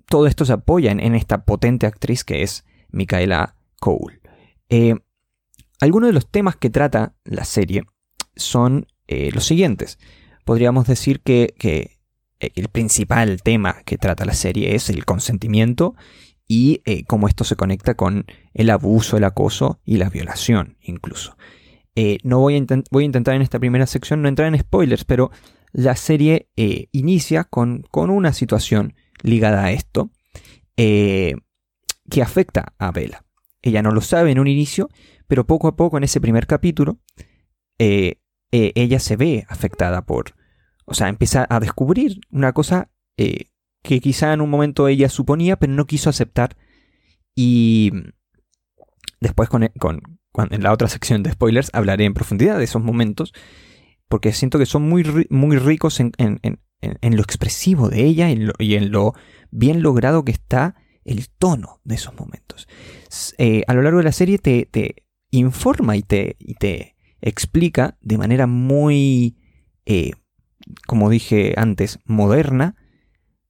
Todo 0.07 0.26
esto 0.26 0.45
se 0.45 0.53
apoya 0.53 0.91
en, 0.93 1.14
esta 1.14 1.45
potente 1.45 1.87
actriz 1.87 2.25
que 2.25 2.43
es 2.43 2.64
Micaela 2.91 3.57
Cole. 3.85 4.19
Eh, 4.71 4.95
algunos 5.79 6.09
de 6.09 6.14
los 6.14 6.31
temas 6.31 6.57
que 6.57 6.71
trata 6.71 7.14
la 7.25 7.45
serie 7.45 7.83
son 8.35 8.87
eh, 9.09 9.31
los 9.35 9.45
siguientes. 9.45 9.99
Podríamos 10.47 10.87
decir 10.87 11.21
que, 11.21 11.55
que, 11.59 11.93
el 12.41 12.69
principal 12.69 13.43
tema 13.43 13.83
que 13.85 13.99
trata 13.99 14.25
la 14.25 14.35
serie 14.35 14.75
es 14.75 14.91
el 14.91 15.05
consentimiento 15.05 15.95
y 16.47 16.83
cómo 17.07 17.26
esto 17.26 17.43
se 17.45 17.57
conecta 17.57 17.95
con 17.95 18.26
el 18.53 18.69
abuso, 18.69 19.17
el 19.17 19.25
acoso 19.25 19.81
y 19.83 19.97
la 19.97 20.11
violación 20.11 20.76
incluso. 20.83 21.38
no 22.23 22.41
voy 22.41 22.55
a, 22.55 23.03
intentar 23.03 23.35
en 23.35 23.41
esta 23.41 23.59
primera 23.59 23.87
sección 23.87 24.21
no 24.21 24.29
entrar 24.29 24.49
en 24.49 24.61
spoilers, 24.61 25.05
pero 25.07 25.31
la 25.75 25.97
serie 25.97 26.49
eh, 26.57 26.88
inicia 26.93 27.45
con, 27.45 27.83
con, 27.91 28.09
una 28.09 28.33
situación 28.33 28.95
ligada 29.23 29.64
a 29.64 29.73
esto 29.73 30.11
eh, 30.76 31.35
que 32.09 32.23
afecta 32.23 32.75
a 32.79 32.93
Bella. 32.93 33.24
Ella 33.64 33.83
no 33.83 33.90
lo 33.90 34.00
sabe 34.00 34.30
en 34.30 34.38
un 34.38 34.47
inicio, 34.47 34.88
pero 35.26 35.47
poco 35.47 35.68
a 35.68 35.76
poco 35.76 35.97
en 35.97 36.04
ese 36.04 36.21
primer 36.21 36.47
capítulo 36.47 36.99
eh, 37.78 38.18
ella 38.52 39.00
se 39.00 39.16
ve 39.16 39.47
afectada 39.49 40.06
por, 40.06 40.37
o 40.85 40.94
sea, 40.94 41.09
empieza 41.09 41.44
a 41.49 41.59
descubrir 41.59 42.21
una 42.30 42.52
cosa 42.52 42.90
que 43.16 44.00
quizá 44.00 44.33
en 44.33 44.40
un 44.42 44.50
momento 44.50 44.87
ella 44.87 45.09
suponía, 45.09 45.56
pero 45.56 45.73
no 45.73 45.87
quiso 45.87 46.09
aceptar. 46.09 46.56
Y 47.35 47.90
después 49.21 49.49
con, 49.49 49.64
en 49.64 50.62
la 50.62 50.73
otra 50.73 50.87
sección 50.87 51.23
de 51.25 51.33
spoilers 51.33 51.71
hablaré 51.73 52.04
en 52.04 52.14
profundidad 52.14 52.59
de 52.59 52.64
esos 52.64 52.83
momentos 52.83 53.33
porque 54.09 54.33
siento 54.33 54.59
que 54.59 54.66
son 54.66 54.88
muy, 54.88 55.26
muy 55.30 55.56
ricos 55.56 55.99
en, 55.99 56.12
lo 56.21 57.23
expresivo 57.23 57.88
de 57.88 58.04
ella 58.04 58.28
y 58.30 58.75
en 58.75 58.92
lo 58.92 59.14
bien 59.50 59.83
logrado 59.83 60.25
que 60.25 60.33
está 60.33 60.76
el 61.04 61.28
tono 61.28 61.80
de 61.84 61.94
esos 61.94 62.14
momentos. 62.18 62.66
Eh, 63.38 63.62
a 63.66 63.75
lo 63.75 63.82
largo 63.82 63.99
de 63.99 64.04
la 64.04 64.12
serie 64.12 64.38
te, 64.38 65.04
informa 65.30 65.96
y 65.96 66.02
te, 66.02 66.37
te, 66.58 66.94
explica 67.20 67.96
de 68.02 68.18
manera 68.18 68.46
muy, 68.46 69.38
eh, 69.87 70.12
como 70.87 71.08
dije 71.08 71.54
antes, 71.56 71.99
moderna 72.04 72.76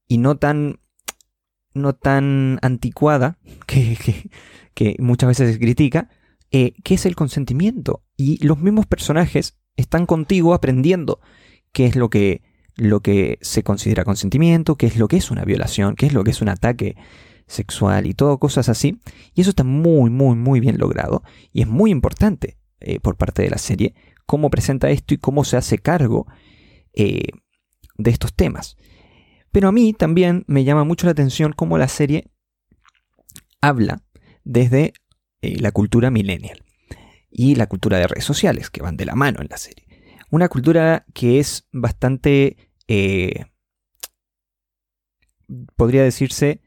y 0.07 0.17
no 0.17 0.37
tan, 0.37 0.79
no 1.73 1.93
tan 1.93 2.59
anticuada 2.61 3.37
que, 3.67 3.97
que, 4.73 4.95
muchas 4.99 5.27
veces 5.27 5.53
se 5.53 5.59
critica, 5.59 6.09
eh, 6.51 6.73
que 6.83 6.95
es 6.95 7.05
el 7.05 7.15
consentimiento. 7.15 8.03
Y 8.15 8.45
los 8.45 8.59
mismos 8.59 8.85
personajes 8.85 9.57
están 9.75 10.05
contigo 10.05 10.53
aprendiendo 10.53 11.19
qué 11.73 11.85
es 11.85 11.97
lo 11.97 12.09
que, 12.09 12.41
lo 12.75 13.01
que 13.01 13.37
se 13.41 13.63
considera 13.63 14.05
consentimiento, 14.05 14.77
qué 14.77 14.87
es 14.87 14.97
lo 14.97 15.07
que 15.09 15.17
es 15.17 15.31
una 15.31 15.43
violación, 15.43 15.95
qué 15.95 16.05
es 16.05 16.13
lo 16.13 16.23
que 16.23 16.31
es 16.31 16.41
un 16.41 16.49
ataque 16.49 16.95
sexual 17.47 18.05
y 18.05 18.13
todo 18.13 18.37
cosas 18.39 18.69
así. 18.69 18.99
Y 19.33 19.41
eso 19.41 19.49
está 19.49 19.63
muy, 19.63 20.09
muy, 20.09 20.35
muy 20.35 20.59
bien 20.59 20.77
logrado. 20.77 21.23
Y 21.51 21.61
es 21.61 21.67
muy 21.67 21.91
importante 21.91 22.57
eh, 22.79 22.99
por 22.99 23.17
parte 23.17 23.41
de 23.41 23.49
la 23.49 23.57
serie 23.57 23.93
cómo 24.25 24.49
presenta 24.49 24.89
esto 24.89 25.13
y 25.13 25.17
cómo 25.17 25.43
se 25.43 25.57
hace 25.57 25.77
cargo 25.77 26.27
eh, 26.93 27.27
de 27.97 28.11
estos 28.11 28.33
temas. 28.33 28.77
Pero 29.51 29.69
a 29.69 29.71
mí 29.71 29.93
también 29.93 30.43
me 30.47 30.63
llama 30.63 30.83
mucho 30.83 31.05
la 31.05 31.11
atención 31.11 31.53
cómo 31.53 31.77
la 31.77 31.87
serie 31.87 32.31
habla 33.61 34.03
desde 34.43 34.93
eh, 35.41 35.59
la 35.59 35.71
cultura 35.71 36.11
millennial 36.11 36.63
y 37.29 37.55
la 37.55 37.67
cultura 37.67 37.97
de 37.97 38.07
redes 38.07 38.25
sociales, 38.25 38.69
que 38.69 38.81
van 38.81 38.97
de 38.97 39.05
la 39.05 39.15
mano 39.15 39.41
en 39.41 39.47
la 39.49 39.57
serie. 39.57 39.85
Una 40.31 40.49
cultura 40.49 41.05
que 41.13 41.39
es 41.39 41.67
bastante, 41.71 42.71
podría 45.75 46.03
decirse, 46.03 46.61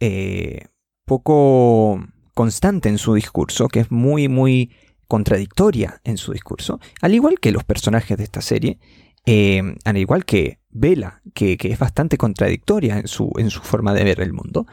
eh, 0.00 0.66
poco 1.04 2.04
constante 2.34 2.88
en 2.88 2.98
su 2.98 3.14
discurso, 3.14 3.68
que 3.68 3.80
es 3.80 3.90
muy, 3.90 4.28
muy 4.28 4.72
contradictoria 5.06 6.00
en 6.04 6.16
su 6.16 6.32
discurso, 6.32 6.80
al 7.00 7.14
igual 7.14 7.40
que 7.40 7.52
los 7.52 7.64
personajes 7.64 8.16
de 8.16 8.24
esta 8.24 8.40
serie, 8.40 8.78
eh, 9.26 9.62
al 9.84 9.96
igual 9.96 10.24
que 10.24 10.60
Vela, 10.70 11.20
que, 11.34 11.58
es 11.60 11.78
bastante 11.78 12.16
contradictoria 12.16 12.98
en 12.98 13.08
su, 13.08 13.32
en 13.36 13.50
su 13.50 13.60
forma 13.60 13.92
de 13.92 14.04
ver 14.04 14.20
el 14.20 14.32
mundo, 14.32 14.66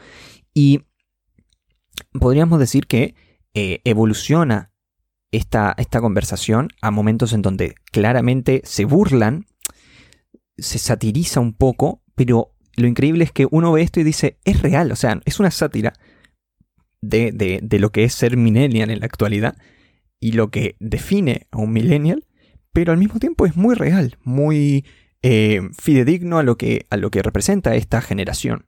y 0.54 0.82
podríamos 2.12 2.58
decir 2.60 2.86
que 2.86 3.14
evoluciona 3.52 4.70
esta, 5.32 5.74
esta 5.76 6.00
conversación 6.00 6.68
a 6.80 6.90
momentos 6.90 7.32
en 7.32 7.42
donde 7.42 7.74
claramente 7.90 8.62
se 8.64 8.84
burlan, 8.84 9.46
se 10.56 10.78
satiriza 10.78 11.40
un 11.40 11.54
poco, 11.54 12.02
pero 12.14 12.54
lo 12.78 12.86
increíble 12.86 13.24
es 13.24 13.32
que 13.32 13.46
uno 13.50 13.72
ve 13.72 13.82
esto 13.82 14.00
y 14.00 14.04
dice, 14.04 14.38
es 14.44 14.62
real, 14.62 14.92
o 14.92 14.96
sea, 14.96 15.20
es 15.24 15.40
una 15.40 15.50
sátira 15.50 15.94
de, 17.00 17.32
de, 17.62 17.78
lo 17.78 17.90
que 17.90 18.04
es 18.04 18.14
ser 18.14 18.36
millennial 18.36 18.90
en 18.90 19.00
la 19.00 19.06
actualidad 19.06 19.56
y 20.20 20.32
lo 20.32 20.50
que 20.50 20.76
define 20.80 21.46
a 21.50 21.58
un 21.58 21.72
millennial, 21.72 22.26
pero 22.72 22.92
al 22.92 22.98
mismo 22.98 23.20
tiempo 23.20 23.46
es 23.46 23.56
muy 23.56 23.74
real, 23.74 24.16
muy 24.22 24.84
eh, 25.22 25.60
fidedigno 25.78 26.38
a 26.38 26.42
lo, 26.42 26.56
que, 26.56 26.86
a 26.90 26.96
lo 26.96 27.10
que 27.10 27.22
representa 27.22 27.74
esta 27.74 28.00
generación. 28.00 28.66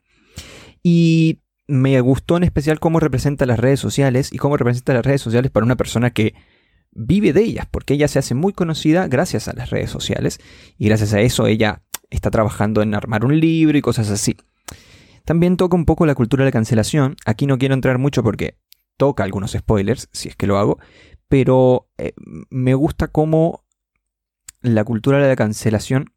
Y 0.82 1.40
me 1.66 2.00
gustó 2.00 2.36
en 2.36 2.44
especial 2.44 2.80
cómo 2.80 3.00
representa 3.00 3.46
las 3.46 3.60
redes 3.60 3.80
sociales 3.80 4.32
y 4.32 4.38
cómo 4.38 4.56
representa 4.56 4.94
las 4.94 5.04
redes 5.04 5.22
sociales 5.22 5.50
para 5.50 5.64
una 5.64 5.76
persona 5.76 6.10
que 6.10 6.34
vive 6.92 7.32
de 7.32 7.42
ellas, 7.42 7.66
porque 7.70 7.94
ella 7.94 8.08
se 8.08 8.18
hace 8.18 8.34
muy 8.34 8.52
conocida 8.52 9.08
gracias 9.08 9.48
a 9.48 9.52
las 9.52 9.70
redes 9.70 9.90
sociales 9.90 10.40
y 10.78 10.86
gracias 10.86 11.14
a 11.14 11.20
eso 11.20 11.46
ella 11.46 11.82
está 12.10 12.30
trabajando 12.30 12.82
en 12.82 12.94
armar 12.94 13.24
un 13.24 13.38
libro 13.38 13.78
y 13.78 13.82
cosas 13.82 14.10
así. 14.10 14.36
También 15.24 15.56
toca 15.56 15.76
un 15.76 15.84
poco 15.84 16.06
la 16.06 16.14
cultura 16.14 16.44
de 16.44 16.48
la 16.48 16.52
cancelación, 16.52 17.16
aquí 17.24 17.46
no 17.46 17.58
quiero 17.58 17.74
entrar 17.74 17.98
mucho 17.98 18.22
porque 18.22 18.58
toca 18.96 19.24
algunos 19.24 19.52
spoilers, 19.52 20.08
si 20.12 20.28
es 20.28 20.36
que 20.36 20.46
lo 20.46 20.58
hago, 20.58 20.78
pero 21.28 21.88
eh, 21.98 22.12
me 22.50 22.74
gusta 22.74 23.08
cómo 23.08 23.64
la 24.62 24.84
cultura 24.84 25.18
de 25.18 25.28
la 25.28 25.36
cancelación 25.36 26.12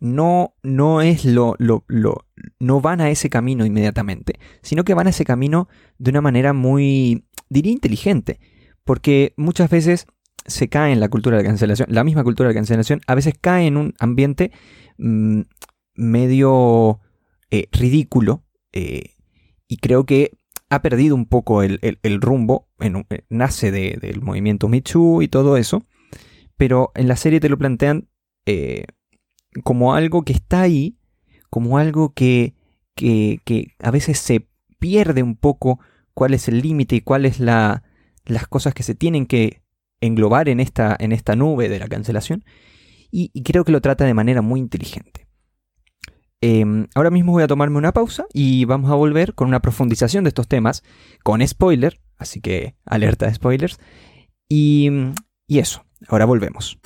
no, 0.00 0.54
no 0.62 1.02
es 1.02 1.26
lo, 1.26 1.54
lo, 1.58 1.84
lo, 1.86 2.26
no 2.58 2.80
van 2.80 3.02
a 3.02 3.10
ese 3.10 3.28
camino 3.28 3.66
inmediatamente, 3.66 4.40
sino 4.62 4.82
que 4.82 4.94
van 4.94 5.06
a 5.06 5.10
ese 5.10 5.24
camino 5.24 5.68
de 5.98 6.10
una 6.10 6.22
manera 6.22 6.52
muy, 6.54 7.26
diría, 7.50 7.72
inteligente, 7.72 8.40
porque 8.84 9.34
muchas 9.36 9.70
veces 9.70 10.06
se 10.46 10.68
cae 10.68 10.92
en 10.92 11.00
la 11.00 11.08
cultura 11.08 11.36
de 11.36 11.42
la 11.42 11.48
cancelación, 11.48 11.88
la 11.90 12.04
misma 12.04 12.24
cultura 12.24 12.48
de 12.48 12.54
la 12.54 12.58
cancelación, 12.58 13.00
a 13.06 13.14
veces 13.14 13.34
cae 13.40 13.66
en 13.66 13.76
un 13.76 13.94
ambiente 13.98 14.50
mm, 14.98 15.42
medio 15.94 17.00
eh, 17.50 17.68
ridículo 17.72 18.44
eh, 18.72 19.14
y 19.68 19.76
creo 19.78 20.04
que 20.06 20.32
ha 20.70 20.82
perdido 20.82 21.14
un 21.16 21.26
poco 21.26 21.62
el, 21.62 21.80
rumbo, 22.20 22.68
nace 23.28 23.72
del 23.72 24.22
movimiento 24.22 24.68
Me 24.68 24.80
Too 24.80 25.20
y 25.22 25.28
todo 25.28 25.56
eso, 25.56 25.84
pero 26.56 26.92
en 26.94 27.08
la 27.08 27.16
serie 27.16 27.40
te 27.40 27.48
lo 27.48 27.58
plantean 27.58 28.08
como 29.64 29.94
algo 29.94 30.22
que 30.22 30.32
está 30.32 30.60
ahí, 30.60 30.96
como 31.50 31.78
algo 31.78 32.12
que, 32.14 32.54
a 33.80 33.90
veces 33.90 34.18
se 34.18 34.46
pierde 34.78 35.22
un 35.22 35.36
poco 35.36 35.80
cuál 36.14 36.34
es 36.34 36.48
el 36.48 36.60
límite 36.60 36.96
y 36.96 37.00
cuáles 37.00 37.40
la, 37.40 37.82
las 38.30 38.46
cosas 38.46 38.74
que 38.74 38.82
se 38.82 38.94
tienen 38.94 39.26
que 39.26 39.62
englobar 40.00 40.48
en 40.48 40.60
esta, 40.60 40.96
en 40.98 41.12
esta 41.12 41.36
nube 41.36 41.68
de 41.68 41.78
la 41.78 41.88
cancelación. 41.88 42.44
Y, 43.12 43.28
creo 43.42 43.64
que 43.64 43.72
lo 43.72 43.80
trata 43.80 44.04
de 44.04 44.14
manera 44.14 44.40
muy 44.40 44.60
inteligente. 44.60 45.26
Em, 46.40 46.86
ahora 46.94 47.10
mismo 47.10 47.32
voy 47.32 47.42
a 47.42 47.48
tomarme 47.48 47.76
una 47.76 47.92
pausa 47.92 48.24
y 48.32 48.64
vamos 48.64 48.90
a 48.90 48.94
volver 48.94 49.34
con 49.34 49.48
una 49.48 49.60
profundización 49.60 50.24
de 50.24 50.28
estos 50.28 50.48
temas, 50.48 50.82
con 51.22 51.46
spoiler, 51.46 52.00
así 52.16 52.40
que 52.40 52.76
alerta 52.86 53.26
de 53.26 53.34
spoilers. 53.34 53.78
Y, 54.48 54.88
y 55.46 55.58
eso, 55.58 55.84
ahora 56.08 56.24
volvemos. 56.24 56.78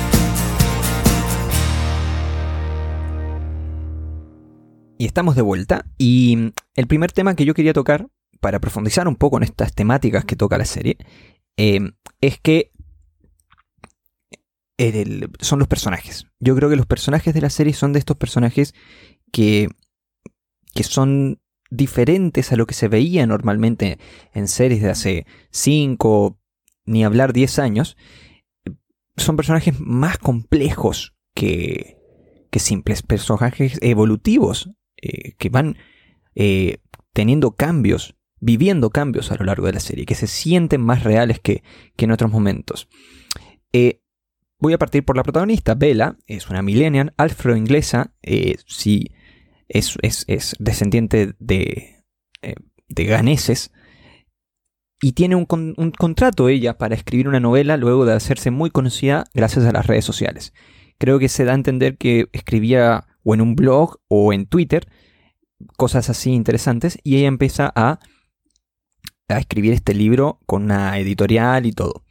Y 4.96 5.06
estamos 5.06 5.36
de 5.36 5.42
vuelta. 5.42 5.84
Y 5.98 6.52
el 6.74 6.86
primer 6.86 7.12
tema 7.12 7.34
que 7.36 7.44
yo 7.44 7.54
quería 7.54 7.72
tocar, 7.72 8.08
para 8.40 8.60
profundizar 8.60 9.08
un 9.08 9.16
poco 9.16 9.36
en 9.38 9.42
estas 9.42 9.74
temáticas 9.74 10.24
que 10.24 10.36
toca 10.36 10.58
la 10.58 10.64
serie, 10.64 10.98
eh, 11.56 11.80
es 12.20 12.38
que 12.40 12.70
son 15.40 15.58
los 15.60 15.68
personajes. 15.68 16.26
Yo 16.40 16.56
creo 16.56 16.68
que 16.68 16.76
los 16.76 16.86
personajes 16.86 17.32
de 17.32 17.40
la 17.40 17.50
serie 17.50 17.72
son 17.72 17.92
de 17.92 18.00
estos 18.00 18.16
personajes 18.16 18.74
que, 19.32 19.68
que 20.74 20.82
son 20.82 21.40
diferentes 21.70 22.52
a 22.52 22.56
lo 22.56 22.66
que 22.66 22.74
se 22.74 22.88
veía 22.88 23.26
normalmente 23.26 23.98
en 24.32 24.48
series 24.48 24.82
de 24.82 24.90
hace 24.90 25.26
5, 25.50 26.38
ni 26.86 27.04
hablar 27.04 27.32
10 27.32 27.58
años. 27.58 27.96
Son 29.16 29.36
personajes 29.36 29.78
más 29.78 30.18
complejos 30.18 31.14
que, 31.34 31.98
que 32.50 32.58
simples, 32.58 33.02
personajes 33.02 33.78
evolutivos 33.80 34.70
eh, 35.00 35.32
que 35.38 35.48
van 35.48 35.76
eh, 36.34 36.78
teniendo 37.12 37.56
cambios, 37.56 38.16
viviendo 38.44 38.90
cambios 38.90 39.32
a 39.32 39.36
lo 39.36 39.44
largo 39.44 39.66
de 39.66 39.72
la 39.72 39.80
serie, 39.80 40.04
que 40.04 40.14
se 40.14 40.26
sienten 40.26 40.82
más 40.82 41.02
reales 41.02 41.40
que, 41.40 41.62
en 41.96 42.10
otros 42.10 42.30
momentos. 42.30 42.88
Eh, 43.72 44.02
voy 44.58 44.74
a 44.74 44.78
partir 44.78 45.04
por 45.04 45.16
la 45.16 45.22
protagonista. 45.22 45.74
Bella 45.74 46.18
es 46.26 46.50
una 46.50 46.60
millennial 46.60 47.14
afro-inglesa, 47.16 48.12
sí, 48.66 49.10
es, 49.68 49.96
es, 50.02 50.56
descendiente 50.58 51.34
de, 51.38 52.04
de 52.88 53.04
ganeses, 53.04 53.72
y 55.00 55.12
tiene 55.12 55.36
un, 55.36 55.46
un, 55.76 55.90
contrato 55.90 56.48
ella 56.48 56.78
para 56.78 56.94
escribir 56.94 57.28
una 57.28 57.40
novela 57.40 57.76
luego 57.76 58.04
de 58.04 58.14
hacerse 58.14 58.50
muy 58.50 58.70
conocida 58.70 59.24
gracias 59.34 59.64
a 59.64 59.72
las 59.72 59.86
redes 59.86 60.04
sociales. 60.04 60.52
Creo 60.98 61.18
que 61.18 61.28
se 61.28 61.44
da 61.44 61.52
a 61.52 61.56
entender 61.56 61.96
que 61.96 62.28
escribía 62.32 63.06
o 63.22 63.34
en 63.34 63.40
un 63.40 63.56
blog 63.56 63.98
o 64.08 64.32
en 64.32 64.46
Twitter, 64.46 64.86
cosas 65.76 66.10
así 66.10 66.32
interesantes, 66.32 66.98
y 67.02 67.16
ella 67.16 67.28
empieza 67.28 67.72
a, 67.74 68.00
a 69.28 69.38
escribir 69.38 69.72
este 69.72 69.94
libro 69.94 70.40
con 70.46 70.64
una 70.64 70.98
editorial 70.98 71.66
y 71.66 71.72
todo. 71.72 72.04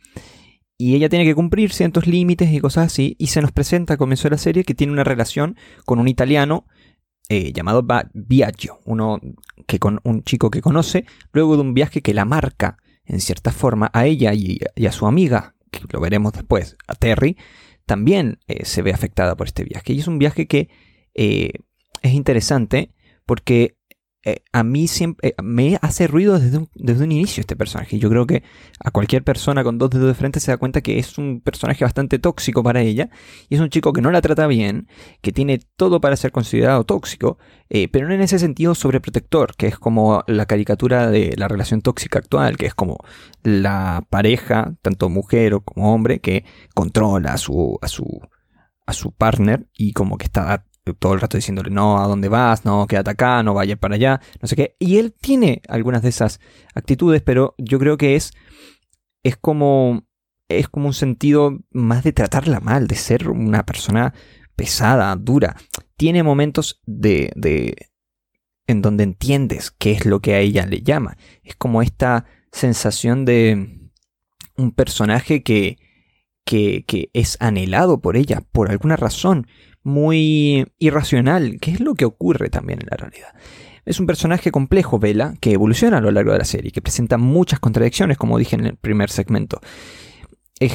Y 0.77 0.95
ella 0.95 1.09
tiene 1.09 1.25
que 1.25 1.35
cumplir 1.35 1.71
ciertos 1.71 2.07
límites 2.07 2.51
y 2.51 2.59
cosas 2.59 2.87
así, 2.87 3.15
y 3.19 3.27
se 3.27 3.41
nos 3.41 3.51
presenta, 3.51 3.97
comenzó 3.97 4.29
la 4.29 4.37
serie, 4.37 4.63
que 4.63 4.73
tiene 4.73 4.91
una 4.91 5.03
relación 5.03 5.55
con 5.85 5.99
un 5.99 6.07
italiano 6.07 6.65
eh, 7.29 7.53
llamado 7.53 7.85
Biagio, 8.13 8.81
uno 8.85 9.21
que 9.67 9.79
con 9.79 9.99
un 10.03 10.23
chico 10.23 10.49
que 10.51 10.61
conoce, 10.61 11.05
luego 11.31 11.55
de 11.55 11.61
un 11.61 11.73
viaje 11.73 12.01
que 12.01 12.13
la 12.13 12.25
marca 12.25 12.77
en 13.05 13.21
cierta 13.21 13.51
forma 13.51 13.91
a 13.93 14.05
ella 14.05 14.33
y, 14.33 14.59
a 14.85 14.91
su 14.91 15.07
amiga, 15.07 15.55
que 15.71 15.81
lo 15.91 15.99
veremos 15.99 16.33
después, 16.33 16.75
a 16.87 16.95
Terry, 16.95 17.37
también 17.85 18.39
eh, 18.47 18.65
se 18.65 18.81
ve 18.81 18.91
afectada 18.91 19.35
por 19.35 19.47
este 19.47 19.63
viaje. 19.63 19.93
Y 19.93 19.99
es 19.99 20.07
un 20.07 20.19
viaje 20.19 20.47
que 20.47 20.69
eh, 21.13 21.51
es 22.01 22.13
interesante 22.13 22.93
porque 23.25 23.77
eh, 24.25 24.43
a 24.53 24.63
mí 24.63 24.87
siempre 24.87 25.29
eh, 25.29 25.35
me 25.43 25.77
hace 25.81 26.07
ruido 26.07 26.39
desde 26.39 26.57
un, 26.57 26.69
desde 26.75 27.03
un, 27.03 27.11
inicio 27.11 27.41
este 27.41 27.57
personaje. 27.57 27.99
Yo 27.99 28.09
creo 28.09 28.25
que 28.25 28.43
a 28.79 28.91
cualquier 28.91 29.23
persona 29.23 29.63
con 29.63 29.77
dos 29.77 29.89
dedos 29.89 30.07
de 30.07 30.13
frente 30.13 30.39
se 30.39 30.51
da 30.51 30.57
cuenta 30.57 30.81
que 30.81 30.97
es 30.97 31.17
un 31.17 31.41
personaje 31.41 31.83
bastante 31.83 32.19
tóxico 32.19 32.63
para 32.63 32.81
ella. 32.81 33.09
Y 33.49 33.55
es 33.55 33.61
un 33.61 33.69
chico 33.69 33.91
que 33.91 34.01
no 34.01 34.11
la 34.11 34.21
trata 34.21 34.47
bien, 34.47 34.87
que 35.21 35.33
tiene 35.33 35.59
todo 35.75 35.99
para 35.99 36.15
ser 36.15 36.31
considerado 36.31 36.85
tóxico, 36.85 37.37
pero 37.91 38.07
no 38.07 38.13
en 38.13 38.21
ese 38.21 38.37
sentido 38.39 38.75
sobreprotector, 38.75 39.55
que 39.55 39.67
es 39.67 39.79
como 39.79 40.23
la 40.27 40.45
caricatura 40.45 41.09
de 41.09 41.33
la 41.37 41.47
relación 41.47 41.81
tóxica 41.81 42.19
actual, 42.19 42.55
que 42.55 42.67
es 42.67 42.75
como 42.75 42.97
la 43.43 44.05
pareja, 44.09 44.75
tanto 44.81 45.09
mujer 45.09 45.59
como 45.65 45.93
hombre, 45.93 46.19
que 46.19 46.45
controla 46.75 47.33
a 47.33 47.37
su, 47.37 47.79
a 47.81 47.87
su, 47.87 48.21
a 48.85 48.93
su 48.93 49.11
partner 49.11 49.67
y 49.73 49.93
como 49.93 50.17
que 50.17 50.25
está 50.25 50.65
todo 50.99 51.13
el 51.13 51.21
rato 51.21 51.37
diciéndole, 51.37 51.69
no, 51.69 52.01
¿a 52.01 52.07
dónde 52.07 52.27
vas? 52.27 52.65
No, 52.65 52.85
quédate 52.87 53.11
acá, 53.11 53.41
no 53.41 53.53
vayas 53.53 53.79
para 53.79 53.95
allá, 53.95 54.19
no 54.41 54.47
sé 54.47 54.55
qué. 54.57 54.75
Y 54.79 54.97
él 54.97 55.13
tiene 55.13 55.61
algunas 55.69 56.01
de 56.01 56.09
esas 56.09 56.41
actitudes, 56.75 57.21
pero 57.21 57.55
yo 57.57 57.79
creo 57.79 57.97
que 57.97 58.15
es, 58.15 58.33
es 59.23 59.37
como, 59.37 60.03
es 60.49 60.67
como 60.67 60.87
un 60.87 60.93
sentido 60.93 61.59
más 61.71 62.03
de 62.03 62.11
tratarla 62.11 62.59
mal, 62.59 62.87
de 62.87 62.95
ser 62.95 63.29
una 63.29 63.65
persona 63.65 64.13
pesada, 64.57 65.15
dura. 65.15 65.55
Tiene 65.95 66.21
momentos 66.21 66.81
de, 66.85 67.31
de, 67.35 67.75
en 68.67 68.81
donde 68.81 69.05
entiendes 69.05 69.71
qué 69.71 69.91
es 69.91 70.05
lo 70.05 70.19
que 70.19 70.33
a 70.33 70.39
ella 70.39 70.65
le 70.65 70.81
llama. 70.81 71.15
Es 71.43 71.55
como 71.55 71.81
esta 71.81 72.25
sensación 72.51 73.23
de 73.23 73.89
un 74.57 74.71
personaje 74.71 75.43
que, 75.43 75.77
que, 76.43 76.83
que 76.85 77.09
es 77.13 77.37
anhelado 77.39 78.01
por 78.01 78.17
ella, 78.17 78.43
por 78.51 78.69
alguna 78.69 78.97
razón 78.97 79.47
muy 79.83 80.65
irracional, 80.79 81.57
que 81.59 81.71
es 81.71 81.79
lo 81.79 81.93
que 81.95 82.05
ocurre 82.05 82.49
también 82.49 82.79
en 82.81 82.87
la 82.89 82.97
realidad. 82.97 83.29
Es 83.85 83.99
un 83.99 84.07
personaje 84.07 84.51
complejo, 84.51 84.97
Vela, 84.97 85.35
que 85.41 85.51
evoluciona 85.51 85.97
a 85.97 86.01
lo 86.01 86.11
largo 86.11 86.31
de 86.31 86.39
la 86.39 86.45
serie, 86.45 86.71
que 86.71 86.81
presenta 86.81 87.17
muchas 87.17 87.59
contradicciones, 87.59 88.17
como 88.17 88.37
dije 88.37 88.55
en 88.55 88.65
el 88.65 88.77
primer 88.77 89.09
segmento. 89.09 89.59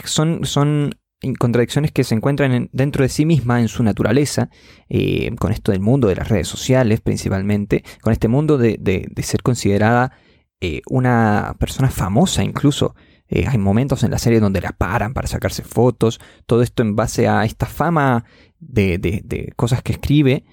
son, 0.05 0.45
son 0.45 0.95
contradicciones 1.39 1.91
que 1.91 2.05
se 2.05 2.15
encuentran 2.15 2.69
dentro 2.73 3.03
de 3.03 3.09
sí 3.09 3.25
misma, 3.25 3.61
en 3.61 3.69
su 3.69 3.83
naturaleza, 3.83 4.51
eh, 4.89 5.35
con 5.37 5.53
esto 5.53 5.73
del 5.73 5.81
mundo 5.81 6.09
de 6.09 6.17
las 6.17 6.29
redes 6.29 6.49
sociales 6.49 7.01
principalmente, 7.01 7.83
con 8.03 8.13
este 8.13 8.29
mundo 8.29 8.59
de, 8.59 9.11
ser 9.23 9.43
considerada 9.43 10.13
eh, 10.61 10.83
una 10.89 11.57
persona 11.59 11.89
famosa 11.89 12.45
incluso. 12.45 12.95
Eh, 13.31 13.47
hay 13.47 13.59
momentos 13.59 14.05
en 14.05 14.11
la 14.11 14.19
serie 14.19 14.41
donde 14.41 14.61
la 14.61 14.73
paran 14.73 15.13
para 15.13 15.29
sacarse 15.29 15.63
fotos, 15.63 16.19
todo 16.47 16.63
esto 16.63 16.83
en 16.83 16.97
base 16.97 17.29
a 17.29 17.45
esta 17.45 17.67
fama 17.67 18.25
de, 18.59 19.53
cosas 19.57 19.83
que 19.83 19.93
escribe. 19.93 20.45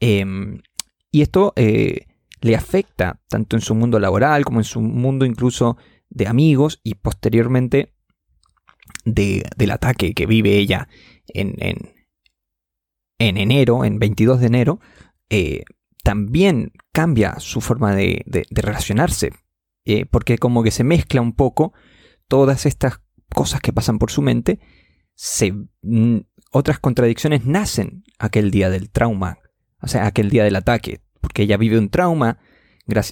Em, 0.00 0.60
y 1.10 1.22
esto 1.22 1.52
eh, 1.56 2.06
le 2.40 2.56
afecta 2.56 3.20
tanto 3.28 3.56
en 3.56 3.62
su 3.62 3.74
mundo 3.74 4.00
laboral 4.00 4.44
como 4.44 4.60
en 4.60 4.64
su 4.64 4.80
mundo 4.80 5.24
incluso 5.24 5.76
de 6.10 6.26
amigos 6.26 6.80
y 6.82 6.94
posteriormente 6.94 7.94
del 9.04 9.70
ataque 9.70 10.12
que 10.12 10.26
vive 10.26 10.58
ella 10.58 10.88
en, 11.28 11.54
en, 13.18 13.36
enero, 13.36 13.84
en 13.84 13.98
22 13.98 14.40
de 14.40 14.46
enero, 14.46 14.80
eh, 15.30 15.64
también 16.02 16.72
cambia 16.92 17.38
su 17.38 17.60
forma 17.60 17.94
de, 17.94 18.24
relacionarse, 18.50 19.30
eh, 19.84 20.06
porque 20.06 20.38
como 20.38 20.62
que 20.62 20.70
se 20.70 20.84
mezcla 20.84 21.20
un 21.20 21.32
poco 21.32 21.72
todas 22.28 22.66
estas 22.66 23.00
cosas 23.34 23.60
que 23.60 23.72
pasan 23.72 23.98
por 23.98 24.10
su 24.10 24.22
mente, 24.22 24.60
se, 25.14 25.52
mm, 25.82 26.18
otras 26.52 26.78
contradicciones 26.78 27.46
nacen 27.46 28.04
aquel 28.18 28.50
día 28.50 28.70
del 28.70 28.90
trauma, 28.90 29.38
o 29.80 29.88
sea, 29.88 30.06
aquel 30.06 30.30
día 30.30 30.44
del 30.44 30.56
ataque, 30.56 31.00
porque 31.20 31.42
ella 31.42 31.56
vive 31.56 31.78
un 31.78 31.88
trauma 31.88 32.38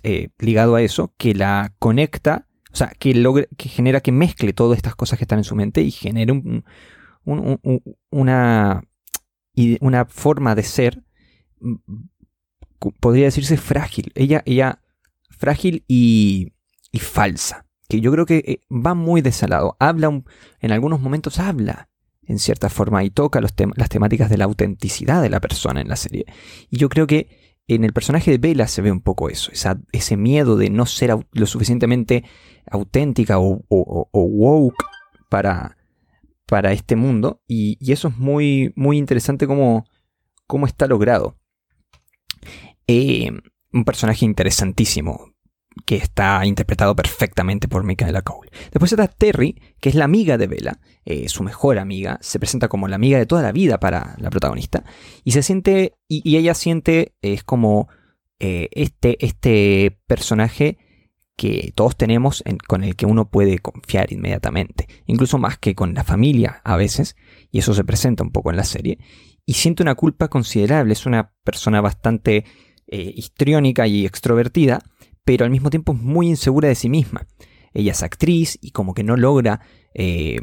eh, 0.02 0.28
ligado 0.38 0.74
a 0.76 0.82
eso 0.82 1.14
que 1.16 1.34
la 1.34 1.74
conecta, 1.78 2.46
o 2.72 2.76
sea, 2.76 2.92
que, 2.98 3.14
logre, 3.14 3.48
que 3.56 3.68
genera 3.68 4.00
que 4.00 4.12
mezcle 4.12 4.52
todas 4.52 4.76
estas 4.76 4.94
cosas 4.94 5.18
que 5.18 5.24
están 5.24 5.38
en 5.38 5.44
su 5.44 5.56
mente 5.56 5.80
y 5.80 5.90
genere 5.90 6.32
una, 8.10 8.84
una 9.80 10.04
forma 10.04 10.54
de 10.54 10.62
ser, 10.62 11.02
mm, 11.60 11.74
podría 13.00 13.24
decirse 13.24 13.56
frágil. 13.56 14.12
Ella, 14.14 14.42
ella 14.44 14.82
frágil 15.30 15.84
y, 15.88 16.52
y 16.92 16.98
falsa. 16.98 17.66
Que 17.88 18.00
yo 18.00 18.12
creo 18.12 18.26
que 18.26 18.36
eh, 18.46 18.60
va 18.70 18.94
muy 18.94 19.20
desalado. 19.20 19.76
Habla, 19.80 20.22
en 20.60 20.72
algunos 20.72 21.00
momentos 21.00 21.40
habla 21.40 21.89
en 22.22 22.38
cierta 22.38 22.68
forma 22.68 23.02
y 23.04 23.10
toca 23.10 23.40
los 23.40 23.52
las 23.76 23.88
temáticas 23.88 24.30
de 24.30 24.38
la 24.38 24.44
autenticidad 24.44 25.22
de 25.22 25.30
la 25.30 25.40
persona 25.40 25.80
en 25.80 25.88
la 25.88 25.96
serie. 25.96 26.26
Y 26.70 26.78
yo 26.78 26.88
creo 26.88 27.06
que 27.06 27.28
en 27.66 27.84
el 27.84 27.92
personaje 27.92 28.30
de 28.30 28.38
Bella 28.38 28.66
se 28.66 28.82
ve 28.82 28.90
un 28.90 29.00
poco 29.00 29.28
eso, 29.28 29.52
ese 29.92 30.16
miedo 30.16 30.56
de 30.56 30.70
no 30.70 30.86
ser 30.86 31.16
lo 31.32 31.46
suficientemente 31.46 32.24
auténtica 32.70 33.38
o, 33.38 33.64
woke 34.12 34.84
para, 35.28 35.76
para 36.46 36.72
este 36.72 36.96
mundo. 36.96 37.42
Y, 37.46 37.78
eso 37.92 38.08
es 38.08 38.16
muy, 38.16 38.72
muy 38.76 38.98
interesante 38.98 39.46
cómo, 39.46 39.84
cómo 40.46 40.66
está 40.66 40.86
logrado. 40.86 41.38
Eh, 42.86 43.30
un 43.72 43.84
personaje 43.84 44.24
interesantísimo 44.24 45.29
que 45.90 45.96
está 45.96 46.46
interpretado 46.46 46.94
perfectamente 46.94 47.66
por 47.66 47.82
Michaela 47.82 48.22
Cole. 48.22 48.52
Después 48.70 48.92
está 48.92 49.08
Terry, 49.08 49.60
que 49.80 49.88
es 49.88 49.96
la 49.96 50.04
amiga 50.04 50.38
de 50.38 50.46
Bella, 50.46 50.78
eh, 51.04 51.28
su 51.28 51.42
mejor 51.42 51.80
amiga, 51.80 52.16
se 52.20 52.38
presenta 52.38 52.68
como 52.68 52.86
la 52.86 52.94
amiga 52.94 53.18
de 53.18 53.26
toda 53.26 53.42
la 53.42 53.50
vida 53.50 53.80
para 53.80 54.14
la 54.20 54.30
protagonista, 54.30 54.84
y 55.24 55.32
se 55.32 55.42
siente, 55.42 55.96
y, 56.06 56.36
ella 56.36 56.54
siente, 56.54 57.16
es 57.22 57.42
como 57.42 57.88
eh, 58.38 58.68
este, 58.70 59.16
este 59.26 59.98
personaje 60.06 60.78
que 61.34 61.72
todos 61.74 61.96
tenemos 61.96 62.44
con 62.68 62.84
el 62.84 62.94
que 62.94 63.06
uno 63.06 63.28
puede 63.28 63.58
confiar 63.58 64.12
inmediatamente, 64.12 64.86
incluso 65.06 65.38
más 65.38 65.58
que 65.58 65.74
con 65.74 65.94
la 65.94 66.04
familia 66.04 66.60
a 66.62 66.76
veces, 66.76 67.16
y 67.50 67.58
eso 67.58 67.74
se 67.74 67.82
presenta 67.82 68.22
un 68.22 68.30
poco 68.30 68.50
en 68.50 68.58
la 68.58 68.64
serie, 68.64 69.00
y 69.44 69.54
siente 69.54 69.82
una 69.82 69.96
culpa 69.96 70.28
considerable, 70.28 70.92
es 70.92 71.04
una 71.04 71.32
persona 71.42 71.80
bastante 71.80 72.44
eh, 72.86 73.12
histriónica 73.16 73.88
y 73.88 74.06
extrovertida, 74.06 74.84
pero 75.24 75.44
al 75.44 75.50
mismo 75.50 75.70
tiempo 75.70 75.92
es 75.92 76.00
muy 76.00 76.28
insegura 76.28 76.68
de 76.68 76.74
sí 76.74 76.88
misma. 76.88 77.26
Ella 77.72 77.92
es 77.92 78.02
actriz 78.02 78.58
y 78.60 78.72
como 78.72 78.94
que 78.94 79.04
no 79.04 79.16
logra 79.16 79.60
eh, 79.94 80.40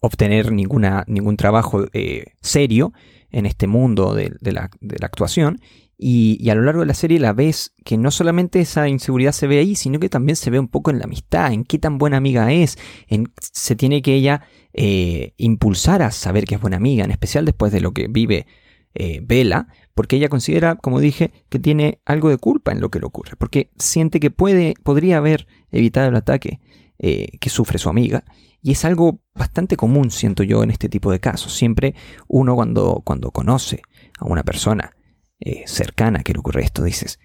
obtener 0.00 0.52
ninguna, 0.52 1.04
ningún 1.06 1.36
trabajo 1.36 1.86
eh, 1.92 2.26
serio 2.42 2.92
en 3.30 3.46
este 3.46 3.66
mundo 3.66 4.14
de, 4.14 4.30
la, 4.40 4.70
actuación. 5.02 5.60
Y, 5.96 6.48
a 6.50 6.54
lo 6.54 6.62
largo 6.62 6.80
de 6.80 6.86
la 6.86 6.94
serie 6.94 7.18
la 7.18 7.32
ves 7.32 7.74
que 7.84 7.96
no 7.96 8.10
solamente 8.10 8.60
esa 8.60 8.88
inseguridad 8.88 9.32
se 9.32 9.46
ve 9.46 9.58
ahí, 9.58 9.74
sino 9.74 9.98
que 9.98 10.08
también 10.08 10.36
se 10.36 10.50
ve 10.50 10.58
un 10.58 10.68
poco 10.68 10.90
en 10.90 10.98
la 10.98 11.04
amistad, 11.04 11.52
en 11.52 11.64
qué 11.64 11.78
tan 11.78 11.98
buena 11.98 12.16
amiga 12.16 12.52
es, 12.52 12.78
en, 13.08 13.32
se 13.40 13.76
tiene 13.76 14.02
que 14.02 14.14
ella 14.14 14.42
eh, 14.72 15.32
impulsar 15.36 16.02
a 16.02 16.10
saber 16.10 16.44
que 16.44 16.56
es 16.56 16.60
buena 16.60 16.76
amiga, 16.76 17.04
en 17.04 17.10
especial 17.10 17.44
después 17.44 17.72
de 17.72 17.80
lo 17.80 17.92
que 17.92 18.06
vive 18.08 18.46
Bella, 18.94 19.68
porque 19.94 20.16
ella 20.16 20.28
considera, 20.28 20.76
como 20.76 21.00
dije, 21.00 21.32
que 21.48 21.58
tiene 21.58 22.00
algo 22.04 22.28
de 22.28 22.38
culpa 22.38 22.72
en 22.72 22.80
lo 22.80 22.90
que 22.90 23.00
le 23.00 23.06
ocurre, 23.06 23.36
porque 23.36 23.70
siente 23.78 24.20
que 24.20 24.30
puede, 24.30 24.74
podría 24.82 25.18
haber 25.18 25.46
evitado 25.70 26.08
el 26.08 26.16
ataque 26.16 26.60
eh, 26.98 27.38
que 27.40 27.50
sufre 27.50 27.78
su 27.78 27.88
amiga, 27.88 28.24
y 28.62 28.72
es 28.72 28.84
algo 28.84 29.20
bastante 29.34 29.76
común, 29.76 30.10
siento 30.10 30.42
yo, 30.42 30.62
en 30.62 30.70
este 30.70 30.88
tipo 30.88 31.12
de 31.12 31.20
casos. 31.20 31.54
Siempre 31.54 31.94
uno 32.28 32.54
cuando, 32.54 33.02
cuando 33.04 33.30
conoce 33.30 33.82
a 34.18 34.24
una 34.24 34.42
persona 34.42 34.96
eh, 35.38 35.64
cercana 35.66 36.22
que 36.22 36.32
le 36.32 36.38
ocurre 36.38 36.62
esto, 36.62 36.82
dices, 36.82 37.18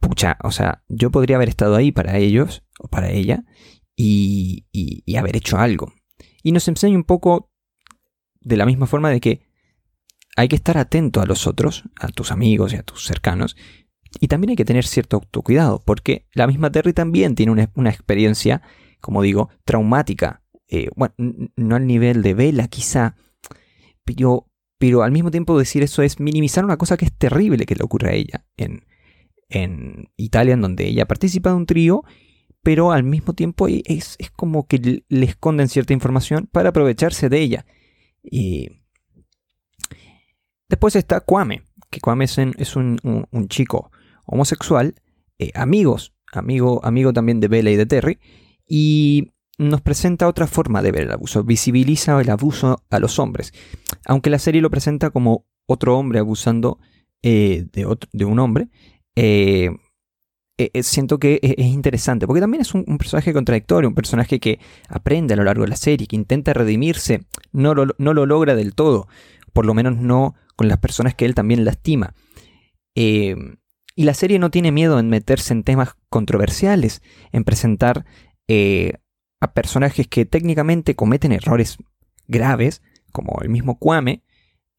pucha, 0.00 0.38
o 0.42 0.52
sea, 0.52 0.84
yo 0.88 1.10
podría 1.10 1.36
haber 1.36 1.50
estado 1.50 1.76
ahí 1.76 1.92
para 1.92 2.16
ellos 2.16 2.64
o 2.78 2.88
para 2.88 3.10
ella 3.10 3.44
y, 3.94 4.64
y 4.72 5.16
haber 5.16 5.36
hecho 5.36 5.58
algo. 5.58 5.92
Y 6.42 6.52
nos 6.52 6.66
enseña 6.68 6.96
un 6.96 7.04
poco 7.04 7.50
de 8.40 8.56
la 8.56 8.64
misma 8.64 8.86
forma 8.86 9.10
de 9.10 9.20
que 9.20 9.43
hay 10.36 10.48
que 10.48 10.56
estar 10.56 10.78
atento 10.78 11.20
a 11.20 11.26
los 11.26 11.46
otros, 11.46 11.84
a 11.96 12.08
tus 12.08 12.32
amigos 12.32 12.72
y 12.72 12.76
a 12.76 12.82
tus 12.82 13.04
cercanos, 13.04 13.56
y 14.20 14.28
también 14.28 14.50
hay 14.50 14.56
que 14.56 14.64
tener 14.64 14.84
cierto 14.84 15.16
autocuidado, 15.16 15.82
porque 15.84 16.26
la 16.32 16.46
misma 16.46 16.70
Terry 16.70 16.92
también 16.92 17.34
tiene 17.34 17.52
una, 17.74 17.90
experiencia, 17.90 18.62
como 19.00 19.22
digo, 19.22 19.50
traumática. 19.64 20.42
Eh, 20.68 20.88
bueno, 20.96 21.14
no 21.56 21.76
al 21.76 21.86
nivel 21.86 22.22
de 22.22 22.34
Vela 22.34 22.68
quizá, 22.68 23.16
pero, 24.04 24.48
pero 24.78 25.02
al 25.02 25.12
mismo 25.12 25.30
tiempo 25.30 25.58
decir 25.58 25.82
eso 25.82 26.02
es 26.02 26.20
minimizar 26.20 26.64
una 26.64 26.76
cosa 26.76 26.96
que 26.96 27.04
es 27.04 27.12
terrible 27.12 27.66
que 27.66 27.74
le 27.74 27.84
ocurre 27.84 28.10
a 28.10 28.14
ella 28.14 28.46
en, 28.56 28.86
en 29.48 30.10
Italia, 30.16 30.54
en 30.54 30.60
donde 30.60 30.86
ella 30.86 31.06
participa 31.06 31.50
de 31.50 31.56
un 31.56 31.66
trío, 31.66 32.04
pero 32.62 32.92
al 32.92 33.02
mismo 33.02 33.34
tiempo 33.34 33.68
es, 33.68 34.16
es 34.18 34.30
como 34.30 34.66
que 34.66 35.04
le 35.08 35.26
esconden 35.26 35.68
cierta 35.68 35.92
información 35.92 36.48
para 36.50 36.70
aprovecharse 36.70 37.28
de 37.28 37.40
ella. 37.40 37.66
Y 38.22 38.83
Después 40.74 40.96
está 40.96 41.20
Kwame, 41.20 41.62
que 41.88 42.00
Kwame 42.00 42.24
es, 42.24 42.36
un, 42.74 42.98
chico 43.46 43.92
homosexual, 44.26 44.96
eh, 45.38 45.52
amigos, 45.54 46.14
amigo, 46.32 46.80
amigo 46.82 47.12
también 47.12 47.38
de 47.38 47.46
Bella 47.46 47.70
y 47.70 47.76
de 47.76 47.86
Terry, 47.86 48.18
y 48.66 49.30
nos 49.56 49.82
presenta 49.82 50.26
otra 50.26 50.48
forma 50.48 50.82
de 50.82 50.90
ver 50.90 51.02
el 51.02 51.12
abuso, 51.12 51.44
visibiliza 51.44 52.20
el 52.20 52.28
abuso 52.28 52.82
a 52.90 52.98
los 52.98 53.20
hombres, 53.20 53.52
aunque 54.04 54.30
la 54.30 54.40
serie 54.40 54.60
lo 54.60 54.68
presenta 54.68 55.10
como 55.10 55.46
otro 55.66 55.96
hombre 55.96 56.18
abusando 56.18 56.80
eh, 57.22 57.66
de, 57.72 58.24
un 58.24 58.38
hombre, 58.40 58.68
eh, 59.14 59.70
siento 60.82 61.20
que 61.20 61.38
es, 61.40 61.66
interesante, 61.66 62.26
porque 62.26 62.40
también 62.40 62.62
es 62.62 62.74
un, 62.74 62.98
personaje 62.98 63.32
contradictorio, 63.32 63.88
un 63.88 63.94
personaje 63.94 64.40
que 64.40 64.58
aprende 64.88 65.34
a 65.34 65.36
lo 65.36 65.44
largo 65.44 65.62
de 65.62 65.68
la 65.68 65.76
serie, 65.76 66.08
que 66.08 66.16
intenta 66.16 66.52
redimirse, 66.52 67.26
no 67.52 67.76
lo 67.76 68.26
logra 68.26 68.56
del 68.56 68.74
todo, 68.74 69.06
por 69.54 69.64
lo 69.64 69.72
menos 69.72 69.96
no 69.96 70.34
con 70.56 70.68
las 70.68 70.78
personas 70.78 71.14
que 71.14 71.24
él 71.24 71.34
también 71.34 71.64
lastima. 71.64 72.12
Eh, 72.94 73.34
y 73.96 74.04
la 74.04 74.12
serie 74.12 74.38
no 74.38 74.50
tiene 74.50 74.72
miedo 74.72 74.98
en 74.98 75.08
meterse 75.08 75.54
en 75.54 75.62
temas 75.62 75.96
controversiales, 76.10 77.00
en 77.32 77.44
presentar 77.44 78.04
eh, 78.48 78.94
a 79.40 79.54
personajes 79.54 80.08
que 80.08 80.26
técnicamente 80.26 80.96
cometen 80.96 81.32
errores 81.32 81.78
graves, 82.26 82.82
como 83.12 83.40
el 83.40 83.48
mismo 83.48 83.78
Kwame, 83.78 84.24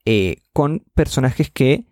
eh, 0.06 0.38
con 0.54 0.84
personajes 0.94 1.50
que, 1.50 1.86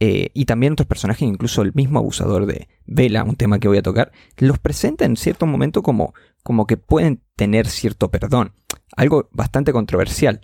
y 0.00 0.44
también 0.44 0.74
otros 0.74 0.86
personajes, 0.86 1.22
incluso 1.22 1.62
el 1.62 1.74
mismo 1.74 1.98
abusador 1.98 2.46
de 2.46 2.68
Vela, 2.86 3.24
un 3.24 3.34
tema 3.34 3.58
que 3.58 3.66
voy 3.66 3.78
a 3.78 3.82
tocar, 3.82 4.12
los 4.36 4.60
presenta 4.60 5.04
en 5.04 5.16
cierto 5.16 5.44
momento 5.44 5.82
como, 5.82 6.14
como 6.44 6.68
que 6.68 6.76
pueden 6.76 7.24
tener 7.34 7.66
cierto 7.66 8.08
perdón, 8.08 8.52
algo 8.96 9.28
bastante 9.32 9.72
controversial. 9.72 10.40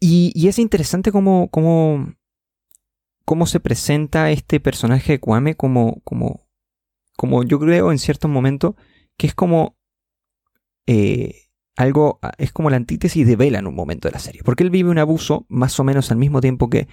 Y, 0.00 0.46
es 0.46 0.58
interesante 0.58 1.10
cómo, 1.10 1.48
cómo, 1.50 2.14
cómo, 3.24 3.46
se 3.46 3.60
presenta 3.60 4.30
este 4.30 4.60
personaje 4.60 5.12
de 5.12 5.20
Kwame 5.20 5.56
como, 5.56 6.00
como, 6.04 6.46
como 7.16 7.42
yo 7.42 7.58
creo 7.58 7.90
en 7.90 7.98
cierto 7.98 8.28
momento 8.28 8.76
que 9.16 9.26
es 9.26 9.34
como 9.34 9.76
eh, 10.86 11.34
algo, 11.76 12.20
es 12.38 12.52
como 12.52 12.70
la 12.70 12.76
antítesis 12.76 13.26
de 13.26 13.34
Vela 13.34 13.58
en 13.58 13.66
un 13.66 13.74
momento 13.74 14.06
de 14.06 14.12
la 14.12 14.20
serie, 14.20 14.42
porque 14.44 14.62
él 14.62 14.70
vive 14.70 14.90
un 14.90 14.98
abuso 14.98 15.46
más 15.48 15.78
o 15.80 15.84
menos 15.84 16.12
al 16.12 16.18
mismo 16.18 16.40
tiempo 16.40 16.70
que 16.70 16.86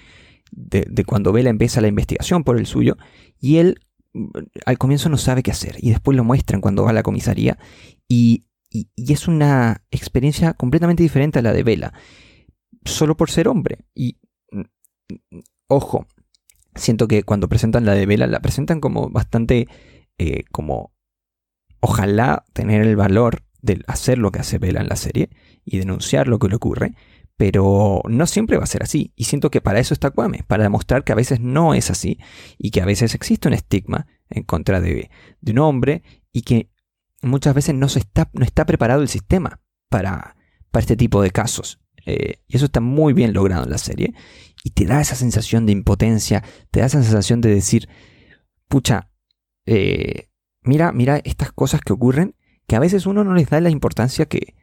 de, 0.51 0.85
de 0.89 1.05
cuando 1.05 1.31
Vela 1.31 1.51
empieza 1.51 1.81
la 1.81 1.87
investigación 1.87 2.43
por 2.43 2.57
el 2.57 2.65
suyo, 2.65 2.97
y 3.39 3.57
él 3.57 3.79
mm, 4.13 4.29
al 4.65 4.77
comienzo 4.79 5.09
no 5.09 5.17
sabe 5.17 5.43
qué 5.43 5.51
hacer, 5.51 5.75
y 5.79 5.91
después 5.91 6.17
lo 6.17 6.23
muestran 6.23 6.61
cuando 6.61 6.83
va 6.83 6.89
a 6.89 6.93
la 6.93 7.03
comisaría, 7.03 7.59
y, 8.07 8.45
y, 8.71 8.89
y 8.95 9.13
es 9.13 9.27
una 9.27 9.83
experiencia 9.91 10.53
completamente 10.53 11.03
diferente 11.03 11.37
a 11.39 11.43
la 11.43 11.53
de 11.53 11.63
Vela 11.63 11.93
solo 12.85 13.17
por 13.17 13.29
ser 13.29 13.47
hombre. 13.47 13.79
Y 13.93 14.19
mm, 14.51 14.61
ojo, 15.67 16.07
siento 16.75 17.07
que 17.07 17.23
cuando 17.23 17.49
presentan 17.49 17.85
la 17.85 17.93
de 17.93 18.05
Vela, 18.05 18.27
la 18.27 18.39
presentan 18.39 18.79
como 18.79 19.09
bastante 19.09 19.67
eh, 20.17 20.43
como 20.51 20.93
ojalá 21.79 22.45
tener 22.53 22.81
el 22.81 22.95
valor 22.95 23.43
de 23.61 23.83
hacer 23.87 24.17
lo 24.17 24.31
que 24.31 24.39
hace 24.39 24.59
Vela 24.59 24.81
en 24.81 24.89
la 24.89 24.95
serie 24.95 25.29
y 25.63 25.79
denunciar 25.79 26.27
lo 26.27 26.39
que 26.39 26.47
le 26.47 26.55
ocurre, 26.55 26.93
pero 27.37 28.01
no 28.07 28.27
siempre 28.27 28.57
va 28.57 28.63
a 28.63 28.67
ser 28.67 28.83
así. 28.83 29.11
Y 29.15 29.25
siento 29.25 29.51
que 29.51 29.61
para 29.61 29.79
eso 29.79 29.93
está 29.93 30.11
Kwame, 30.11 30.43
para 30.47 30.63
demostrar 30.63 31.03
que 31.03 31.11
a 31.11 31.15
veces 31.15 31.39
no 31.41 31.73
es 31.73 31.89
así 31.89 32.19
y 32.57 32.71
que 32.71 32.81
a 32.81 32.85
veces 32.85 33.15
existe 33.15 33.47
un 33.47 33.53
estigma 33.53 34.07
en 34.29 34.43
contra 34.43 34.81
de, 34.81 35.09
de 35.41 35.51
un 35.51 35.59
hombre 35.59 36.03
y 36.31 36.43
que 36.43 36.69
muchas 37.21 37.53
veces 37.53 37.75
no, 37.75 37.89
se 37.89 37.99
está, 37.99 38.29
no 38.33 38.45
está 38.45 38.65
preparado 38.65 39.01
el 39.01 39.09
sistema 39.09 39.61
para, 39.89 40.37
para 40.71 40.81
este 40.81 40.95
tipo 40.95 41.21
de 41.21 41.31
casos. 41.31 41.81
Eh, 42.05 42.39
y 42.47 42.55
eso 42.55 42.65
está 42.65 42.81
muy 42.81 43.13
bien 43.13 43.33
logrado 43.33 43.63
en 43.63 43.71
la 43.71 43.77
serie. 43.77 44.13
Y 44.63 44.71
te 44.71 44.85
da 44.85 45.01
esa 45.01 45.15
sensación 45.15 45.65
de 45.65 45.71
impotencia, 45.71 46.43
te 46.71 46.79
da 46.79 46.87
esa 46.87 47.01
sensación 47.01 47.41
de 47.41 47.49
decir, 47.49 47.89
pucha, 48.67 49.11
eh, 49.65 50.29
mira, 50.61 50.91
mira 50.91 51.21
estas 51.23 51.51
cosas 51.51 51.81
que 51.81 51.93
ocurren, 51.93 52.35
que 52.67 52.75
a 52.75 52.79
veces 52.79 53.05
uno 53.05 53.23
no 53.23 53.33
les 53.33 53.49
da 53.49 53.61
la 53.61 53.69
importancia 53.69 54.25
que... 54.25 54.55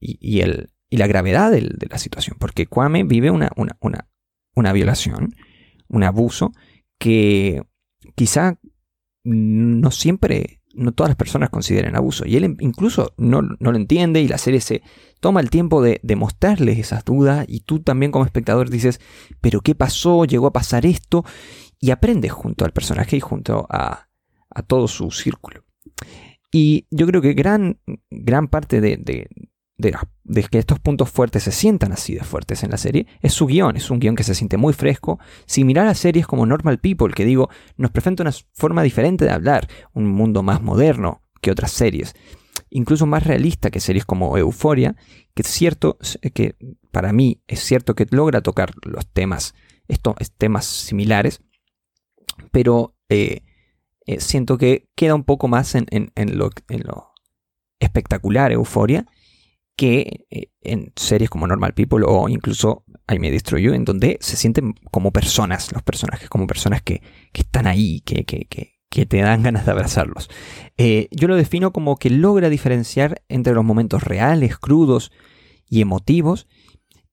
y, 0.00 0.40
el, 0.40 0.70
y 0.88 0.96
la 0.96 1.06
gravedad 1.06 1.50
de, 1.50 1.62
la 1.88 1.98
situación. 1.98 2.36
Porque 2.38 2.66
Kwame 2.66 3.04
vive 3.04 3.30
una, 3.30 3.50
una, 3.56 3.76
una, 3.80 4.08
una 4.54 4.72
violación, 4.72 5.34
un 5.88 6.02
abuso, 6.02 6.52
que 6.98 7.62
quizá 8.14 8.58
no 9.24 9.90
siempre 9.90 10.60
no 10.76 10.92
todas 10.92 11.10
las 11.10 11.16
personas 11.16 11.50
consideren 11.50 11.96
abuso. 11.96 12.26
Y 12.26 12.36
él 12.36 12.56
incluso 12.60 13.12
no, 13.16 13.42
lo 13.42 13.76
entiende 13.76 14.20
y 14.20 14.28
la 14.28 14.38
serie 14.38 14.60
se 14.60 14.82
toma 15.20 15.40
el 15.40 15.50
tiempo 15.50 15.82
de, 15.82 16.00
mostrarles 16.16 16.78
esas 16.78 17.04
dudas 17.04 17.44
y 17.48 17.60
tú 17.60 17.80
también 17.80 18.12
como 18.12 18.24
espectador 18.24 18.70
dices, 18.70 19.00
pero 19.40 19.60
¿qué 19.60 19.74
pasó? 19.74 20.24
¿Llegó 20.24 20.46
a 20.46 20.52
pasar 20.52 20.86
esto? 20.86 21.24
Y 21.80 21.90
aprendes 21.90 22.32
junto 22.32 22.64
al 22.64 22.72
personaje 22.72 23.16
y 23.16 23.20
junto 23.20 23.66
a, 23.68 24.08
a 24.50 24.62
todo 24.62 24.88
su 24.88 25.10
círculo. 25.10 25.64
Y 26.52 26.86
yo 26.90 27.06
creo 27.06 27.20
que 27.20 27.34
gran, 27.34 27.80
gran 28.10 28.48
parte 28.48 28.80
de, 28.80 28.96
de, 28.96 29.28
que 29.78 30.58
estos 30.58 30.78
puntos 30.80 31.10
fuertes 31.10 31.42
se 31.42 31.52
sientan 31.52 31.92
así 31.92 32.14
de 32.14 32.24
fuertes 32.24 32.62
en 32.62 32.70
la 32.70 32.76
serie 32.76 33.06
es 33.20 33.32
su 33.32 33.46
guion. 33.46 33.76
Es 33.76 33.90
un 33.90 33.98
guion 33.98 34.16
que 34.16 34.24
se 34.24 34.34
siente 34.34 34.56
muy 34.56 34.72
fresco. 34.72 35.18
Si 35.46 35.64
mirar 35.64 35.86
a 35.86 35.94
series 35.94 36.26
como 36.26 36.46
Normal 36.46 36.78
People, 36.78 37.12
que 37.14 37.24
digo, 37.24 37.48
nos 37.76 37.90
presenta 37.90 38.22
una 38.22 38.32
forma 38.52 38.82
diferente 38.82 39.24
de 39.24 39.32
hablar, 39.32 39.68
un 39.92 40.06
mundo 40.06 40.42
más 40.42 40.62
moderno 40.62 41.22
que 41.40 41.50
otras 41.50 41.70
series, 41.70 42.14
incluso 42.70 43.06
más 43.06 43.24
realista 43.24 43.70
que 43.70 43.80
series 43.80 44.04
como 44.04 44.36
Euphoria, 44.38 44.96
que 45.34 45.42
es 45.42 45.48
cierto 45.48 45.98
que 46.34 46.56
para 46.90 47.12
mí 47.12 47.42
es 47.46 47.60
cierto 47.60 47.94
que 47.94 48.06
logra 48.10 48.40
tocar 48.40 48.72
los 48.82 49.06
temas 49.06 49.54
estos 49.88 50.14
temas 50.36 50.66
similares, 50.66 51.42
pero 52.50 52.96
eh, 53.08 53.42
eh, 54.06 54.20
siento 54.20 54.58
que 54.58 54.88
queda 54.94 55.14
un 55.14 55.24
poco 55.24 55.48
más 55.48 55.74
en, 55.74 55.88
lo, 56.36 56.50
espectacular, 57.80 58.52
euforia, 58.52 59.06
que 59.76 60.26
eh, 60.30 60.50
en 60.62 60.92
series 60.96 61.30
como 61.30 61.46
Normal 61.46 61.74
People 61.74 62.04
o 62.06 62.28
incluso 62.28 62.84
I 63.08 63.18
May 63.18 63.30
Destroy 63.30 63.62
You, 63.62 63.74
en 63.74 63.84
donde 63.84 64.18
se 64.20 64.36
sienten 64.36 64.74
como 64.90 65.12
personas, 65.12 65.72
los 65.72 65.82
personajes, 65.82 66.28
como 66.28 66.46
personas 66.46 66.82
que, 66.82 67.02
están 67.32 67.66
ahí, 67.66 68.00
que, 68.00 68.24
que, 68.24 68.46
que, 68.48 69.06
te 69.06 69.18
dan 69.18 69.42
ganas 69.42 69.66
de 69.66 69.72
abrazarlos. 69.72 70.30
yo 70.78 71.28
lo 71.28 71.36
defino 71.36 71.70
como 71.70 71.96
que 71.96 72.08
logra 72.08 72.48
diferenciar 72.48 73.22
entre 73.28 73.52
los 73.52 73.62
momentos 73.62 74.02
reales, 74.02 74.56
crudos 74.56 75.12
y 75.68 75.82
emotivos, 75.82 76.46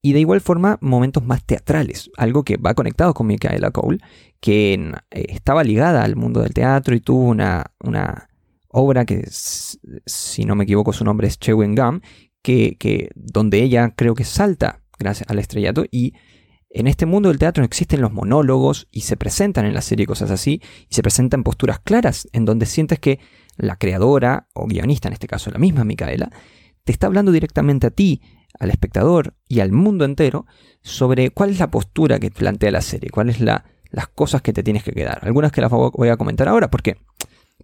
y 0.05 0.11
de 0.11 0.19
igual 0.19 0.41
forma 0.41 0.77
momentos 0.81 1.23
más 1.23 1.45
teatrales, 1.45 2.11
algo 2.17 2.43
que 2.43 2.57
va 2.57 2.73
conectado 2.73 3.13
con 3.13 3.25
Micaela 3.25 3.71
Cole, 3.71 3.99
que 4.41 4.73
eh, 4.73 5.25
estaba 5.29 5.63
ligada 5.63 6.03
al 6.03 6.17
mundo 6.17 6.41
del 6.41 6.53
teatro 6.53 6.93
y 6.93 6.99
tuvo 6.99 7.23
una, 7.23 7.71
una 7.79 8.27
obra 8.67 9.05
que, 9.05 9.25
si 9.29 10.43
no 10.43 10.55
me 10.55 10.65
equivoco, 10.65 10.91
su 10.91 11.05
nombre 11.05 11.27
es 11.27 11.39
Chewing 11.39 11.73
Gum, 11.73 12.01
que, 12.43 13.09
donde 13.15 13.63
ella 13.63 13.93
creo 13.95 14.13
que 14.13 14.25
salta 14.25 14.81
gracias 14.99 15.29
al 15.29 15.39
estrellato 15.39 15.85
y 15.89 16.13
en 16.69 16.87
este 16.87 17.05
mundo 17.05 17.29
del 17.29 17.39
teatro 17.39 17.63
existen 17.63 18.01
los 18.01 18.11
monólogos 18.11 18.87
y 18.91 19.01
se 19.01 19.17
presentan 19.17 19.65
en 19.65 19.73
la 19.73 19.81
serie 19.81 20.05
cosas 20.05 20.29
así 20.31 20.61
y 20.89 20.93
se 20.93 21.01
presentan 21.01 21.43
posturas 21.43 21.79
claras 21.79 22.27
en 22.33 22.45
donde 22.45 22.65
sientes 22.65 22.99
que 22.99 23.19
la 23.57 23.77
creadora 23.77 24.47
o 24.53 24.67
guionista, 24.67 25.07
en 25.07 25.13
este 25.13 25.27
caso 25.27 25.51
la 25.51 25.59
misma 25.59 25.83
Micaela, 25.83 26.31
te 26.83 26.91
está 26.91 27.07
hablando 27.07 27.31
directamente 27.31 27.87
a 27.87 27.91
ti 27.91 28.21
al 28.59 28.69
espectador 28.69 29.35
y 29.47 29.61
al 29.61 29.71
mundo 29.71 30.05
entero 30.05 30.45
sobre 30.81 31.31
cuál 31.31 31.51
es 31.51 31.59
la 31.59 31.71
postura 31.71 32.19
que 32.19 32.29
plantea 32.29 32.71
la 32.71 32.81
serie, 32.81 33.09
cuáles 33.09 33.37
son 33.37 33.45
las 33.45 34.07
cosas 34.07 34.41
que 34.41 34.53
te 34.53 34.63
tienes 34.63 34.83
que 34.83 34.91
quedar. 34.91 35.19
Algunas 35.21 35.51
que 35.51 35.61
las 35.61 35.71
voy 35.71 36.09
a 36.09 36.17
comentar 36.17 36.49
ahora, 36.49 36.69
porque 36.69 36.97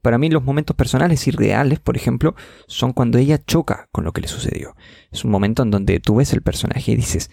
para 0.02 0.18
mí 0.18 0.30
los 0.30 0.44
momentos 0.44 0.76
personales 0.76 1.28
y 1.28 1.32
reales, 1.32 1.80
por 1.80 1.96
ejemplo, 1.96 2.36
son 2.68 2.94
cuando 2.94 3.18
ella 3.18 3.38
choca 3.38 3.90
con 3.92 4.04
lo 4.04 4.14
que 4.14 4.22
le 4.22 4.28
sucedió. 4.28 4.76
Es 5.12 5.24
un 5.24 5.32
momento 5.32 5.64
en 5.64 5.72
donde 5.72 6.00
tú 6.00 6.16
ves 6.16 6.34
el 6.34 6.42
personaje 6.42 6.92
y 6.92 6.96
dices, 6.96 7.30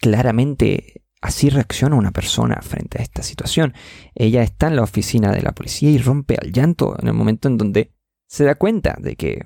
claramente 0.00 1.04
así 1.20 1.50
reacciona 1.50 1.96
una 1.96 2.12
persona 2.12 2.60
frente 2.62 2.98
a 2.98 3.02
esta 3.02 3.22
situación. 3.22 3.74
Ella 4.14 4.42
está 4.42 4.68
en 4.68 4.76
la 4.76 4.82
oficina 4.82 5.32
de 5.32 5.42
la 5.42 5.52
policía 5.52 5.90
y 5.90 5.98
rompe 5.98 6.36
al 6.40 6.52
llanto 6.52 6.96
en 6.98 7.08
el 7.08 7.14
momento 7.14 7.48
en 7.48 7.58
donde 7.58 7.92
se 8.26 8.44
da 8.44 8.54
cuenta 8.54 8.96
de 8.98 9.16
que 9.16 9.44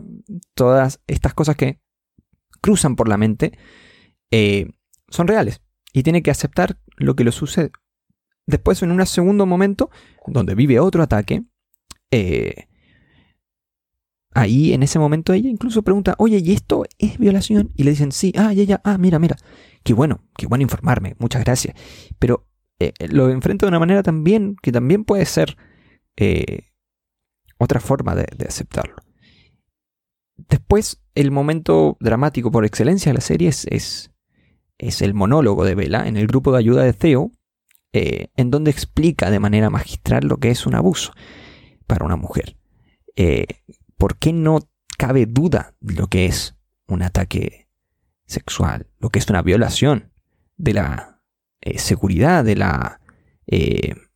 todas 0.55 1.00
estas 1.07 1.35
cosas 1.35 1.57
que 1.57 1.81
cruzan 2.61 2.96
por 2.96 3.09
la 3.09 3.16
mente 3.16 3.59
eh, 4.31 4.68
son 5.09 5.27
reales 5.27 5.62
y 5.92 6.03
tiene 6.03 6.22
que 6.22 6.31
aceptar 6.31 6.79
lo 6.96 7.16
que 7.16 7.24
le 7.24 7.33
sucede. 7.33 7.72
Después, 8.46 8.83
en 8.83 8.90
un 8.90 9.05
segundo 9.07 9.46
momento, 9.46 9.90
donde 10.27 10.55
vive 10.55 10.79
otro 10.79 11.03
ataque, 11.03 11.44
eh, 12.10 12.68
ahí 14.34 14.72
en 14.72 14.82
ese 14.82 14.98
momento 14.98 15.32
ella 15.32 15.48
incluso 15.48 15.82
pregunta, 15.82 16.14
oye, 16.18 16.38
¿y 16.38 16.52
esto 16.52 16.84
es 16.98 17.18
violación? 17.18 17.72
Y 17.74 17.84
le 17.84 17.90
dicen, 17.90 18.12
sí, 18.12 18.32
ah, 18.36 18.52
y 18.52 18.60
ella, 18.60 18.80
ah, 18.84 18.98
mira, 18.98 19.18
mira, 19.18 19.36
qué 19.82 19.94
bueno, 19.94 20.24
qué 20.36 20.46
bueno 20.46 20.62
informarme, 20.62 21.16
muchas 21.18 21.44
gracias. 21.44 21.76
Pero 22.18 22.46
eh, 22.78 22.92
lo 23.08 23.30
enfrenta 23.30 23.66
de 23.66 23.68
una 23.68 23.78
manera 23.78 24.02
también 24.02 24.56
que 24.62 24.72
también 24.72 25.04
puede 25.04 25.26
ser 25.26 25.56
otra 27.58 27.80
forma 27.80 28.14
de 28.14 28.46
aceptarlo. 28.46 29.04
Después, 30.36 31.00
el 31.14 31.30
momento 31.30 31.96
dramático 32.00 32.50
por 32.50 32.64
excelencia 32.64 33.10
de 33.10 33.14
la 33.14 33.20
serie 33.20 33.48
es, 33.48 33.66
es, 34.78 35.02
el 35.02 35.14
monólogo 35.14 35.64
de 35.64 35.74
Bella 35.74 36.06
en 36.06 36.16
el 36.16 36.26
grupo 36.26 36.52
de 36.52 36.58
ayuda 36.58 36.82
de 36.82 36.92
Theo, 36.92 37.30
eh, 37.92 38.28
en 38.36 38.50
donde 38.50 38.70
explica 38.70 39.30
de 39.30 39.38
manera 39.38 39.70
magistral 39.70 40.26
lo 40.26 40.38
que 40.38 40.50
es 40.50 40.66
un 40.66 40.74
abuso 40.74 41.12
para 41.86 42.04
una 42.04 42.16
mujer. 42.16 42.56
Eh, 43.16 43.46
¿Por 43.96 44.16
qué 44.18 44.32
no 44.32 44.60
cabe 44.98 45.26
duda 45.26 45.74
de 45.80 45.94
lo 45.94 46.08
que 46.08 46.26
es 46.26 46.56
un 46.86 47.02
ataque 47.02 47.68
sexual, 48.26 48.88
lo 48.98 49.10
que 49.10 49.18
es 49.18 49.28
una 49.28 49.42
violación 49.42 50.12
de 50.56 50.74
la 50.74 51.22
eh, 51.60 51.78
seguridad, 51.78 52.44
de 52.44 52.56
la, 52.56 53.00
del, 53.46 54.08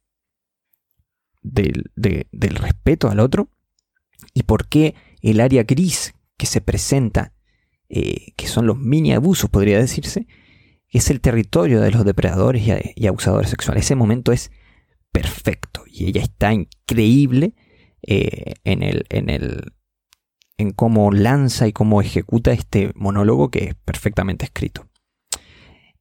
del 1.95 2.55
respeto 2.57 3.11
al 3.11 3.21
otro? 3.21 3.51
¿Y 4.35 4.43
por 4.45 4.69
qué 4.69 4.95
el 5.23 5.41
área 5.41 5.65
gris 5.65 6.15
que 6.39 6.47
se 6.47 6.61
presenta, 6.61 7.35
eh, 7.91 8.33
que 8.37 8.47
son 8.47 8.67
los 8.67 8.79
mini 8.79 9.13
abusos, 9.13 9.51
podría 9.51 9.79
decirse, 9.79 10.27
es 10.89 11.11
el 11.11 11.21
territorio 11.21 11.81
de 11.81 11.91
los 11.91 12.05
depredadores 12.05 12.63
y, 12.97 13.07
abusadores 13.07 13.51
sexuales. 13.51 13.85
Ese 13.85 13.95
momento 13.95 14.33
es 14.33 14.51
perfecto 15.13 15.85
y 15.87 16.07
ella 16.07 16.23
está 16.23 16.53
increíble 16.55 17.55
eh, 18.03 18.55
en, 18.65 18.83
el, 18.83 19.05
en, 19.09 19.31
el, 19.31 19.73
en 20.57 20.73
cómo 20.73 21.11
lanza 21.11 21.67
y 21.67 21.73
cómo 21.73 22.01
ejecuta 22.01 22.53
este 22.53 22.93
monólogo 22.95 23.51
que 23.51 23.65
es 23.65 23.75
perfectamente 23.75 24.45
escrito. 24.45 24.89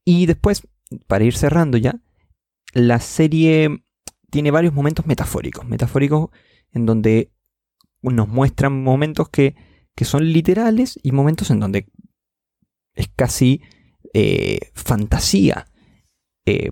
Y 0.05 0.25
después, 0.25 0.67
para 1.07 1.23
ir 1.23 1.35
cerrando 1.35 1.77
ya, 1.77 1.99
la 2.73 2.99
serie 2.99 3.83
tiene 4.29 4.51
varios 4.51 4.73
momentos 4.73 5.05
metafóricos, 5.05 5.65
metafóricos 5.65 6.29
en 6.71 6.85
donde 6.85 7.31
nos 8.01 8.27
muestran 8.27 8.83
momentos 8.83 9.29
que, 9.29 9.55
son 10.01 10.31
literales 10.31 10.99
y 11.01 11.11
momentos 11.11 11.49
en 11.49 11.59
donde 11.59 11.87
es 12.93 13.09
casi 13.15 13.61
eh, 14.13 14.59
fantasía 14.73 15.71
eh, 16.45 16.71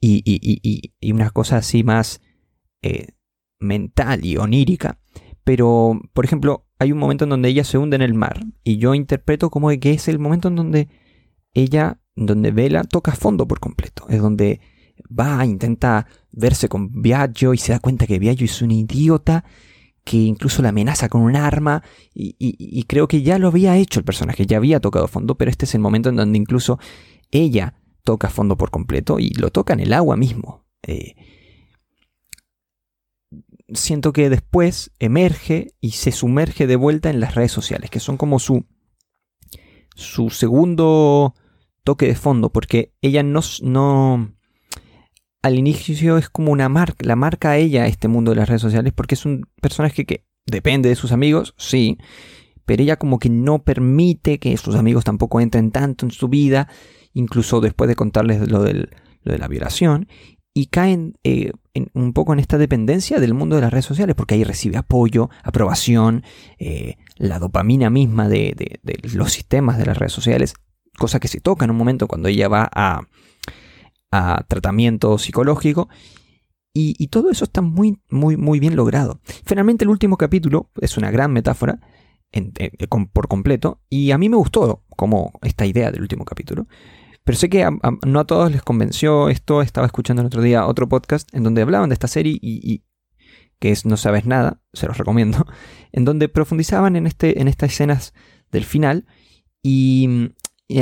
y, 0.00 0.92
una 1.12 1.30
cosa 1.30 1.56
así 1.56 1.82
más 1.82 2.20
mental 3.64 4.24
y 4.24 4.36
onírica. 4.36 4.98
Pero, 5.42 6.00
por 6.12 6.24
ejemplo, 6.24 6.66
hay 6.78 6.92
un 6.92 6.98
momento 6.98 7.24
en 7.24 7.30
donde 7.30 7.48
ella 7.48 7.64
se 7.64 7.78
hunde 7.78 7.96
en 7.96 8.02
el 8.02 8.14
mar 8.14 8.40
y 8.62 8.78
yo 8.78 8.94
interpreto 8.94 9.50
como 9.50 9.68
que 9.68 9.92
es 9.92 10.08
el 10.08 10.18
momento 10.18 10.48
en 10.48 10.56
donde 10.56 10.88
ella, 11.52 12.00
donde 12.16 12.50
Vela 12.50 12.84
toca 12.84 13.12
fondo 13.12 13.46
por 13.46 13.60
completo. 13.60 14.06
Es 14.08 14.20
donde 14.20 14.60
va, 15.08 15.44
intenta 15.44 16.06
verse 16.32 16.68
con 16.68 17.02
Viaggio 17.02 17.54
y 17.54 17.58
se 17.58 17.72
da 17.72 17.78
cuenta 17.78 18.06
que 18.06 18.18
Viaggio 18.18 18.46
es 18.46 18.62
un 18.62 18.70
idiota 18.70 19.44
que 20.04 20.18
incluso 20.18 20.62
la 20.62 20.68
amenaza 20.68 21.08
con 21.08 21.22
un 21.22 21.34
arma 21.34 21.82
y, 22.14 22.84
creo 22.84 23.08
que 23.08 23.22
ya 23.22 23.38
lo 23.38 23.48
había 23.48 23.76
hecho 23.78 24.00
el 24.00 24.04
personaje, 24.04 24.46
ya 24.46 24.58
había 24.58 24.80
tocado 24.80 25.08
fondo, 25.08 25.36
pero 25.36 25.50
este 25.50 25.64
es 25.64 25.74
el 25.74 25.80
momento 25.80 26.10
en 26.10 26.16
donde 26.16 26.38
incluso 26.38 26.78
ella 27.30 27.74
toca 28.04 28.28
fondo 28.28 28.56
por 28.56 28.70
completo 28.70 29.18
y 29.18 29.30
lo 29.30 29.50
toca 29.50 29.72
en 29.72 29.80
el 29.80 29.92
agua 29.94 30.16
mismo. 30.16 30.66
Eh, 30.82 31.14
siento 33.72 34.12
que 34.12 34.30
después 34.30 34.90
emerge 34.98 35.74
y 35.80 35.92
se 35.92 36.12
sumerge 36.12 36.66
de 36.66 36.76
vuelta 36.76 37.10
en 37.10 37.20
las 37.20 37.34
redes 37.34 37.52
sociales, 37.52 37.90
que 37.90 38.00
son 38.00 38.16
como 38.16 38.38
su, 38.38 38.66
su 39.94 40.30
segundo 40.30 41.34
toque 41.82 42.06
de 42.06 42.14
fondo, 42.14 42.50
porque 42.50 42.92
ella 43.00 43.22
no, 43.22 43.40
no, 43.62 44.34
al 45.42 45.58
inicio 45.58 46.18
es 46.18 46.28
como 46.28 46.52
una 46.52 46.68
marca, 46.68 47.04
la 47.06 47.16
marca 47.16 47.50
a 47.50 47.56
ella 47.58 47.86
este 47.86 48.08
mundo 48.08 48.30
de 48.30 48.36
las 48.36 48.48
redes 48.48 48.62
sociales 48.62 48.92
porque 48.94 49.14
es 49.14 49.26
un 49.26 49.46
personaje 49.60 50.04
que 50.04 50.24
depende 50.46 50.88
de 50.88 50.96
sus 50.96 51.12
amigos, 51.12 51.54
sí, 51.56 51.98
pero 52.64 52.82
ella 52.82 52.96
como 52.96 53.18
que 53.18 53.28
no 53.28 53.62
permite 53.62 54.38
que 54.38 54.56
sus 54.56 54.74
amigos 54.74 55.04
tampoco 55.04 55.40
entren 55.40 55.70
tanto 55.70 56.06
en 56.06 56.12
su 56.12 56.28
vida, 56.28 56.68
incluso 57.12 57.60
después 57.60 57.88
de 57.88 57.96
contarles 57.96 58.50
lo, 58.50 58.62
de 58.62 58.88
la 59.24 59.48
violación, 59.48 60.08
y 60.54 60.66
caen 60.66 61.14
eh, 61.24 61.52
un 61.92 62.12
poco 62.12 62.32
en 62.32 62.38
esta 62.38 62.58
dependencia 62.58 63.18
del 63.18 63.34
mundo 63.34 63.56
de 63.56 63.62
las 63.62 63.72
redes 63.72 63.84
sociales, 63.84 64.14
porque 64.14 64.34
ahí 64.34 64.44
recibe 64.44 64.76
apoyo, 64.76 65.30
aprobación, 65.42 66.22
eh, 66.58 66.96
la 67.16 67.38
dopamina 67.38 67.90
misma 67.90 68.28
de, 68.28 68.80
los 69.12 69.32
sistemas 69.32 69.78
de 69.78 69.86
las 69.86 69.98
redes 69.98 70.12
sociales, 70.12 70.54
cosa 70.98 71.18
que 71.18 71.28
se 71.28 71.40
toca 71.40 71.64
en 71.64 71.70
un 71.72 71.76
momento 71.76 72.06
cuando 72.06 72.28
ella 72.28 72.48
va 72.48 72.68
a, 72.72 73.00
tratamiento 74.46 75.18
psicológico. 75.18 75.88
Y, 76.72 77.08
todo 77.08 77.30
eso 77.30 77.44
está 77.44 77.62
muy, 77.62 78.00
muy, 78.10 78.36
muy 78.36 78.60
bien 78.60 78.76
logrado. 78.76 79.20
Finalmente 79.44 79.84
el 79.84 79.90
último 79.90 80.16
capítulo 80.16 80.70
es 80.80 80.96
una 80.96 81.10
gran 81.10 81.32
metáfora 81.32 81.80
por 83.12 83.28
completo. 83.28 83.80
Y 83.88 84.10
a 84.10 84.18
mí 84.18 84.28
me 84.28 84.36
gustó 84.36 84.82
como 84.96 85.32
esta 85.42 85.66
idea 85.66 85.90
del 85.90 86.02
último 86.02 86.24
capítulo. 86.24 86.66
Pero 87.24 87.38
sé 87.38 87.48
que 87.48 87.66
no 88.06 88.20
a 88.20 88.24
todos 88.24 88.52
les 88.52 88.62
convenció 88.62 89.30
esto. 89.30 89.62
Estaba 89.62 89.86
escuchando 89.86 90.20
el 90.20 90.26
otro 90.26 90.42
día 90.42 90.66
otro 90.66 90.88
podcast 90.88 91.28
en 91.34 91.42
donde 91.42 91.62
hablaban 91.62 91.88
de 91.88 91.94
esta 91.94 92.08
serie 92.08 92.38
y, 92.40 92.84
que 93.58 93.70
es 93.70 93.86
No 93.86 93.96
sabes 93.96 94.26
nada, 94.26 94.60
se 94.74 94.86
los 94.86 94.98
recomiendo, 94.98 95.46
en 95.92 96.04
donde 96.04 96.28
profundizaban 96.28 96.96
en, 96.96 97.06
este, 97.06 97.40
en 97.40 97.48
estas 97.48 97.72
escenas 97.72 98.12
del 98.52 98.64
final 98.64 99.06
y, 99.62 100.32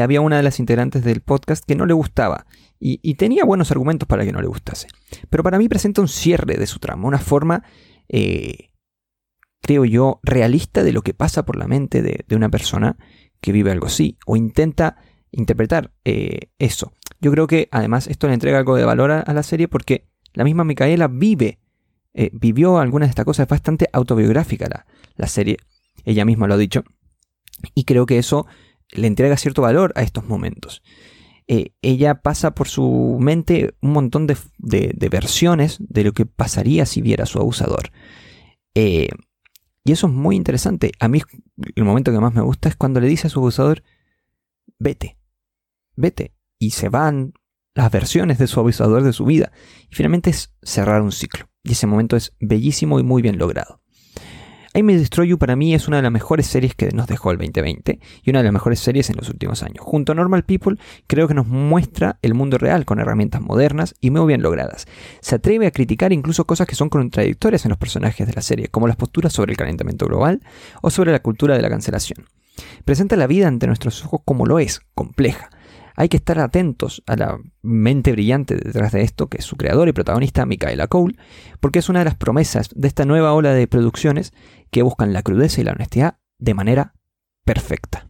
había 0.01 0.21
una 0.21 0.37
de 0.37 0.43
las 0.43 0.59
integrantes 0.59 1.05
del 1.05 1.21
podcast 1.21 1.65
que 1.65 1.75
no 1.75 1.87
le 1.87 1.93
gustaba 1.93 2.47
y, 2.81 3.15
tenía 3.15 3.45
buenos 3.45 3.71
argumentos 3.71 4.09
para 4.09 4.25
que 4.25 4.33
no 4.33 4.41
le 4.41 4.49
gustase. 4.49 4.89
Pero 5.31 5.45
para 5.45 5.59
mí 5.59 5.69
presenta 5.69 6.01
un 6.01 6.09
cierre 6.09 6.57
de 6.57 6.67
su 6.67 6.81
trama, 6.81 7.07
una 7.07 7.19
forma, 7.19 7.63
eh, 8.09 8.71
creo 9.61 9.85
yo, 9.85 10.19
realista 10.25 10.83
de 10.83 10.93
lo 10.93 11.03
que 11.03 11.15
pasa 11.15 11.45
por 11.45 11.57
la 11.57 11.69
mente 11.69 12.03
de, 12.03 12.25
una 12.35 12.49
persona 12.49 12.97
que 13.41 13.53
vive 13.53 13.71
algo 13.71 13.87
así, 13.87 14.19
o 14.27 14.35
intenta 14.35 14.97
interpretar 15.33 15.93
eh, 16.05 16.51
eso. 16.59 16.93
Yo 17.21 17.31
creo 17.31 17.47
que 17.47 17.69
además 17.71 18.07
esto 18.07 18.29
le 18.29 18.35
entrega 18.35 18.59
algo 18.59 18.77
de 18.77 18.85
valor 18.85 19.11
a, 19.11 19.33
la 19.33 19.43
serie 19.43 19.69
porque 19.69 20.07
la 20.35 20.45
misma 20.45 20.65
Micaela 20.65 21.09
vive, 21.09 21.59
eh, 22.15 22.31
vivió 22.33 22.79
algunas 22.79 23.09
de 23.09 23.11
estas 23.11 23.25
cosas, 23.25 23.45
es 23.45 23.51
bastante 23.51 23.89
autobiográfica 23.93 24.69
la, 24.69 24.87
la 25.17 25.27
serie, 25.27 25.57
ella 26.05 26.25
misma 26.25 26.47
lo 26.47 26.55
ha 26.55 26.59
dicho, 26.59 26.85
y 27.75 27.85
creo 27.85 28.07
que 28.07 28.19
eso 28.19 28.47
le 28.91 29.07
entrega 29.07 29.37
cierto 29.37 29.63
valor 29.63 29.93
a 29.97 30.03
estos 30.03 30.27
momentos. 30.27 30.83
Eh, 31.49 31.73
ella 31.83 32.23
pasa 32.23 32.55
por 32.55 32.69
su 32.69 33.19
mente 33.21 33.75
un 33.81 33.93
montón 33.93 34.27
de, 34.27 34.37
versiones 35.11 35.79
de 35.81 36.05
lo 36.05 36.13
que 36.13 36.27
pasaría 36.27 36.87
si 36.87 37.03
viera 37.03 37.25
a 37.25 37.27
su 37.27 37.39
abusador. 37.39 37.91
Y 39.85 39.93
eso 39.93 40.07
es 40.07 40.13
muy 40.13 40.37
interesante. 40.37 40.93
A 41.01 41.09
mí 41.09 41.21
el 41.75 41.85
momento 41.85 42.13
que 42.13 42.21
más 42.21 42.35
me 42.35 42.43
gusta 42.43 42.69
es 42.69 42.77
cuando 42.77 43.01
le 43.01 43.09
dice 43.09 43.27
a 43.27 43.31
su 43.31 43.41
abusador, 43.41 43.83
vete, 44.79 45.17
vete. 45.97 46.35
Y 46.59 46.71
se 46.71 46.89
van 46.89 47.35
las 47.75 47.91
versiones 47.91 48.39
de 48.39 48.47
su 48.47 48.61
abusador 48.61 49.03
de 49.03 49.13
su 49.13 49.25
vida. 49.25 49.53
Y 49.91 49.95
finalmente 49.95 50.31
es 50.31 50.55
cerrar 50.63 51.03
un 51.03 51.13
ciclo. 51.13 51.47
Y 51.63 51.73
ese 51.73 51.87
momento 51.87 52.17
es 52.17 52.35
bellísimo 52.41 53.01
y 53.01 53.03
muy 53.03 53.23
bien 53.23 53.39
logrado. 53.39 53.83
I 54.75 54.83
May 54.83 54.97
Destroy 54.97 55.29
You 55.29 55.39
para 55.39 55.55
mí 55.55 55.75
es 55.75 55.87
una 55.87 55.99
de 55.99 56.03
las 56.03 56.13
mejores 56.13 56.47
series 56.47 56.75
que 56.75 56.89
nos 56.93 57.07
dejó 57.07 57.31
el 57.31 57.37
2020 57.37 58.01
y 58.23 58.31
una 58.31 58.39
de 58.39 58.45
las 58.45 58.55
mejores 58.55 58.81
series 58.81 59.11
en 59.11 59.17
los 59.17 59.29
últimos 59.29 59.63
años. 59.63 59.85
Junto 59.85 60.13
a 60.13 60.15
Normal 60.15 60.45
People, 60.45 60.79
creo 61.07 61.29
que 61.29 61.35
nos 61.35 61.47
muestra 61.47 62.19
el 62.23 62.33
mundo 62.33 62.57
real 62.57 62.87
con 62.87 62.99
herramientas 62.99 63.43
modernas 63.43 63.95
y 64.01 64.11
muy 64.11 64.27
bien 64.27 64.41
logradas. 64.41 64.87
Se 65.21 65.35
atreve 65.35 65.67
a 65.67 65.73
criticar 65.73 66.15
incluso 66.15 66.47
cosas 66.47 66.67
que 66.67 66.75
son 66.75 66.89
contradictorias 66.89 67.67
en 67.67 67.69
los 67.69 67.79
personajes 67.79 68.27
de 68.27 68.33
la 68.33 68.41
serie, 68.41 68.69
como 68.69 68.87
las 68.87 68.97
posturas 68.97 69.35
sobre 69.35 69.53
el 69.53 69.59
calentamiento 69.59 70.07
global 70.07 70.41
o 70.81 70.89
sobre 70.89 71.13
la 71.13 71.21
cultura 71.21 71.55
de 71.55 71.63
la 71.63 71.69
cancelación. 71.69 72.25
Presenta 72.87 73.17
la 73.17 73.27
vida 73.27 73.49
ante 73.49 73.67
nuestros 73.67 74.03
ojos 74.07 74.23
como 74.25 74.47
lo 74.47 74.59
es, 74.59 74.81
compleja 74.95 75.51
hay 75.97 76.09
que 76.09 76.17
estar 76.17 76.39
atentos 76.39 77.03
a 77.07 77.17
la 77.17 77.39
mente 77.63 78.13
brillante 78.13 78.57
detrás 78.57 78.93
de 78.93 79.03
esto, 79.03 79.29
que 79.29 79.39
es 79.39 79.45
su 79.45 79.57
creador 79.57 79.89
y 79.89 79.93
protagonista, 79.93 80.47
Micaela 80.47 80.87
Cole, 80.87 81.17
porque 81.61 81.79
es 81.79 81.89
una 81.89 82.01
de 82.01 82.07
las 82.07 82.17
promesas 82.17 82.71
de 82.75 82.89
esta 82.89 83.05
nueva 83.05 83.33
ola 83.33 83.53
de 83.53 83.67
producciones 83.67 84.33
que 84.71 84.83
buscan 84.83 85.13
la 85.13 85.23
crudeza 85.23 85.61
y 85.61 85.65
la 85.65 85.73
honestidad 85.73 86.19
de 86.39 86.55
manera 86.55 86.95
perfecta. 87.45 88.09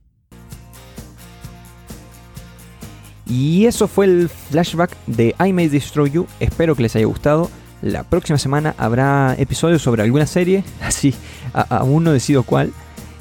Y 3.26 3.66
eso 3.66 3.88
fue 3.88 4.06
el 4.06 4.28
flashback 4.28 4.96
de 5.06 5.34
I 5.44 5.52
May 5.52 5.68
Destroy 5.68 6.10
You. 6.10 6.26
Espero 6.40 6.74
que 6.74 6.82
les 6.82 6.96
haya 6.96 7.06
gustado. 7.06 7.50
La 7.80 8.04
próxima 8.04 8.38
semana 8.38 8.74
habrá 8.78 9.34
episodios 9.38 9.82
sobre 9.82 10.02
alguna 10.02 10.26
serie, 10.26 10.64
así 10.82 11.14
aún 11.52 12.04
no 12.04 12.12
decido 12.12 12.42
cuál. 12.42 12.72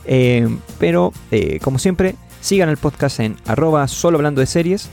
Eh, 0.06 0.48
pero, 0.80 1.14
eh, 1.32 1.60
como 1.62 1.80
siempre, 1.80 2.16
Sigan 2.42 2.70
el 2.70 2.78
podcast 2.78 3.20
en 3.20 3.38
arroba 3.46 3.88
solo 3.88 4.18
hablando 4.18 4.42
de 4.42 4.48
series 4.48 4.90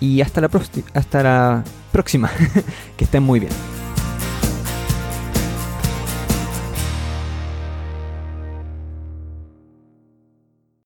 y 0.00 0.20
hasta 0.20 0.40
la, 0.40 0.50
hasta 0.94 1.22
la 1.22 1.64
próxima. 1.90 2.30
que 2.96 3.04
estén 3.04 3.22
muy 3.22 3.40
bien. 3.40 3.52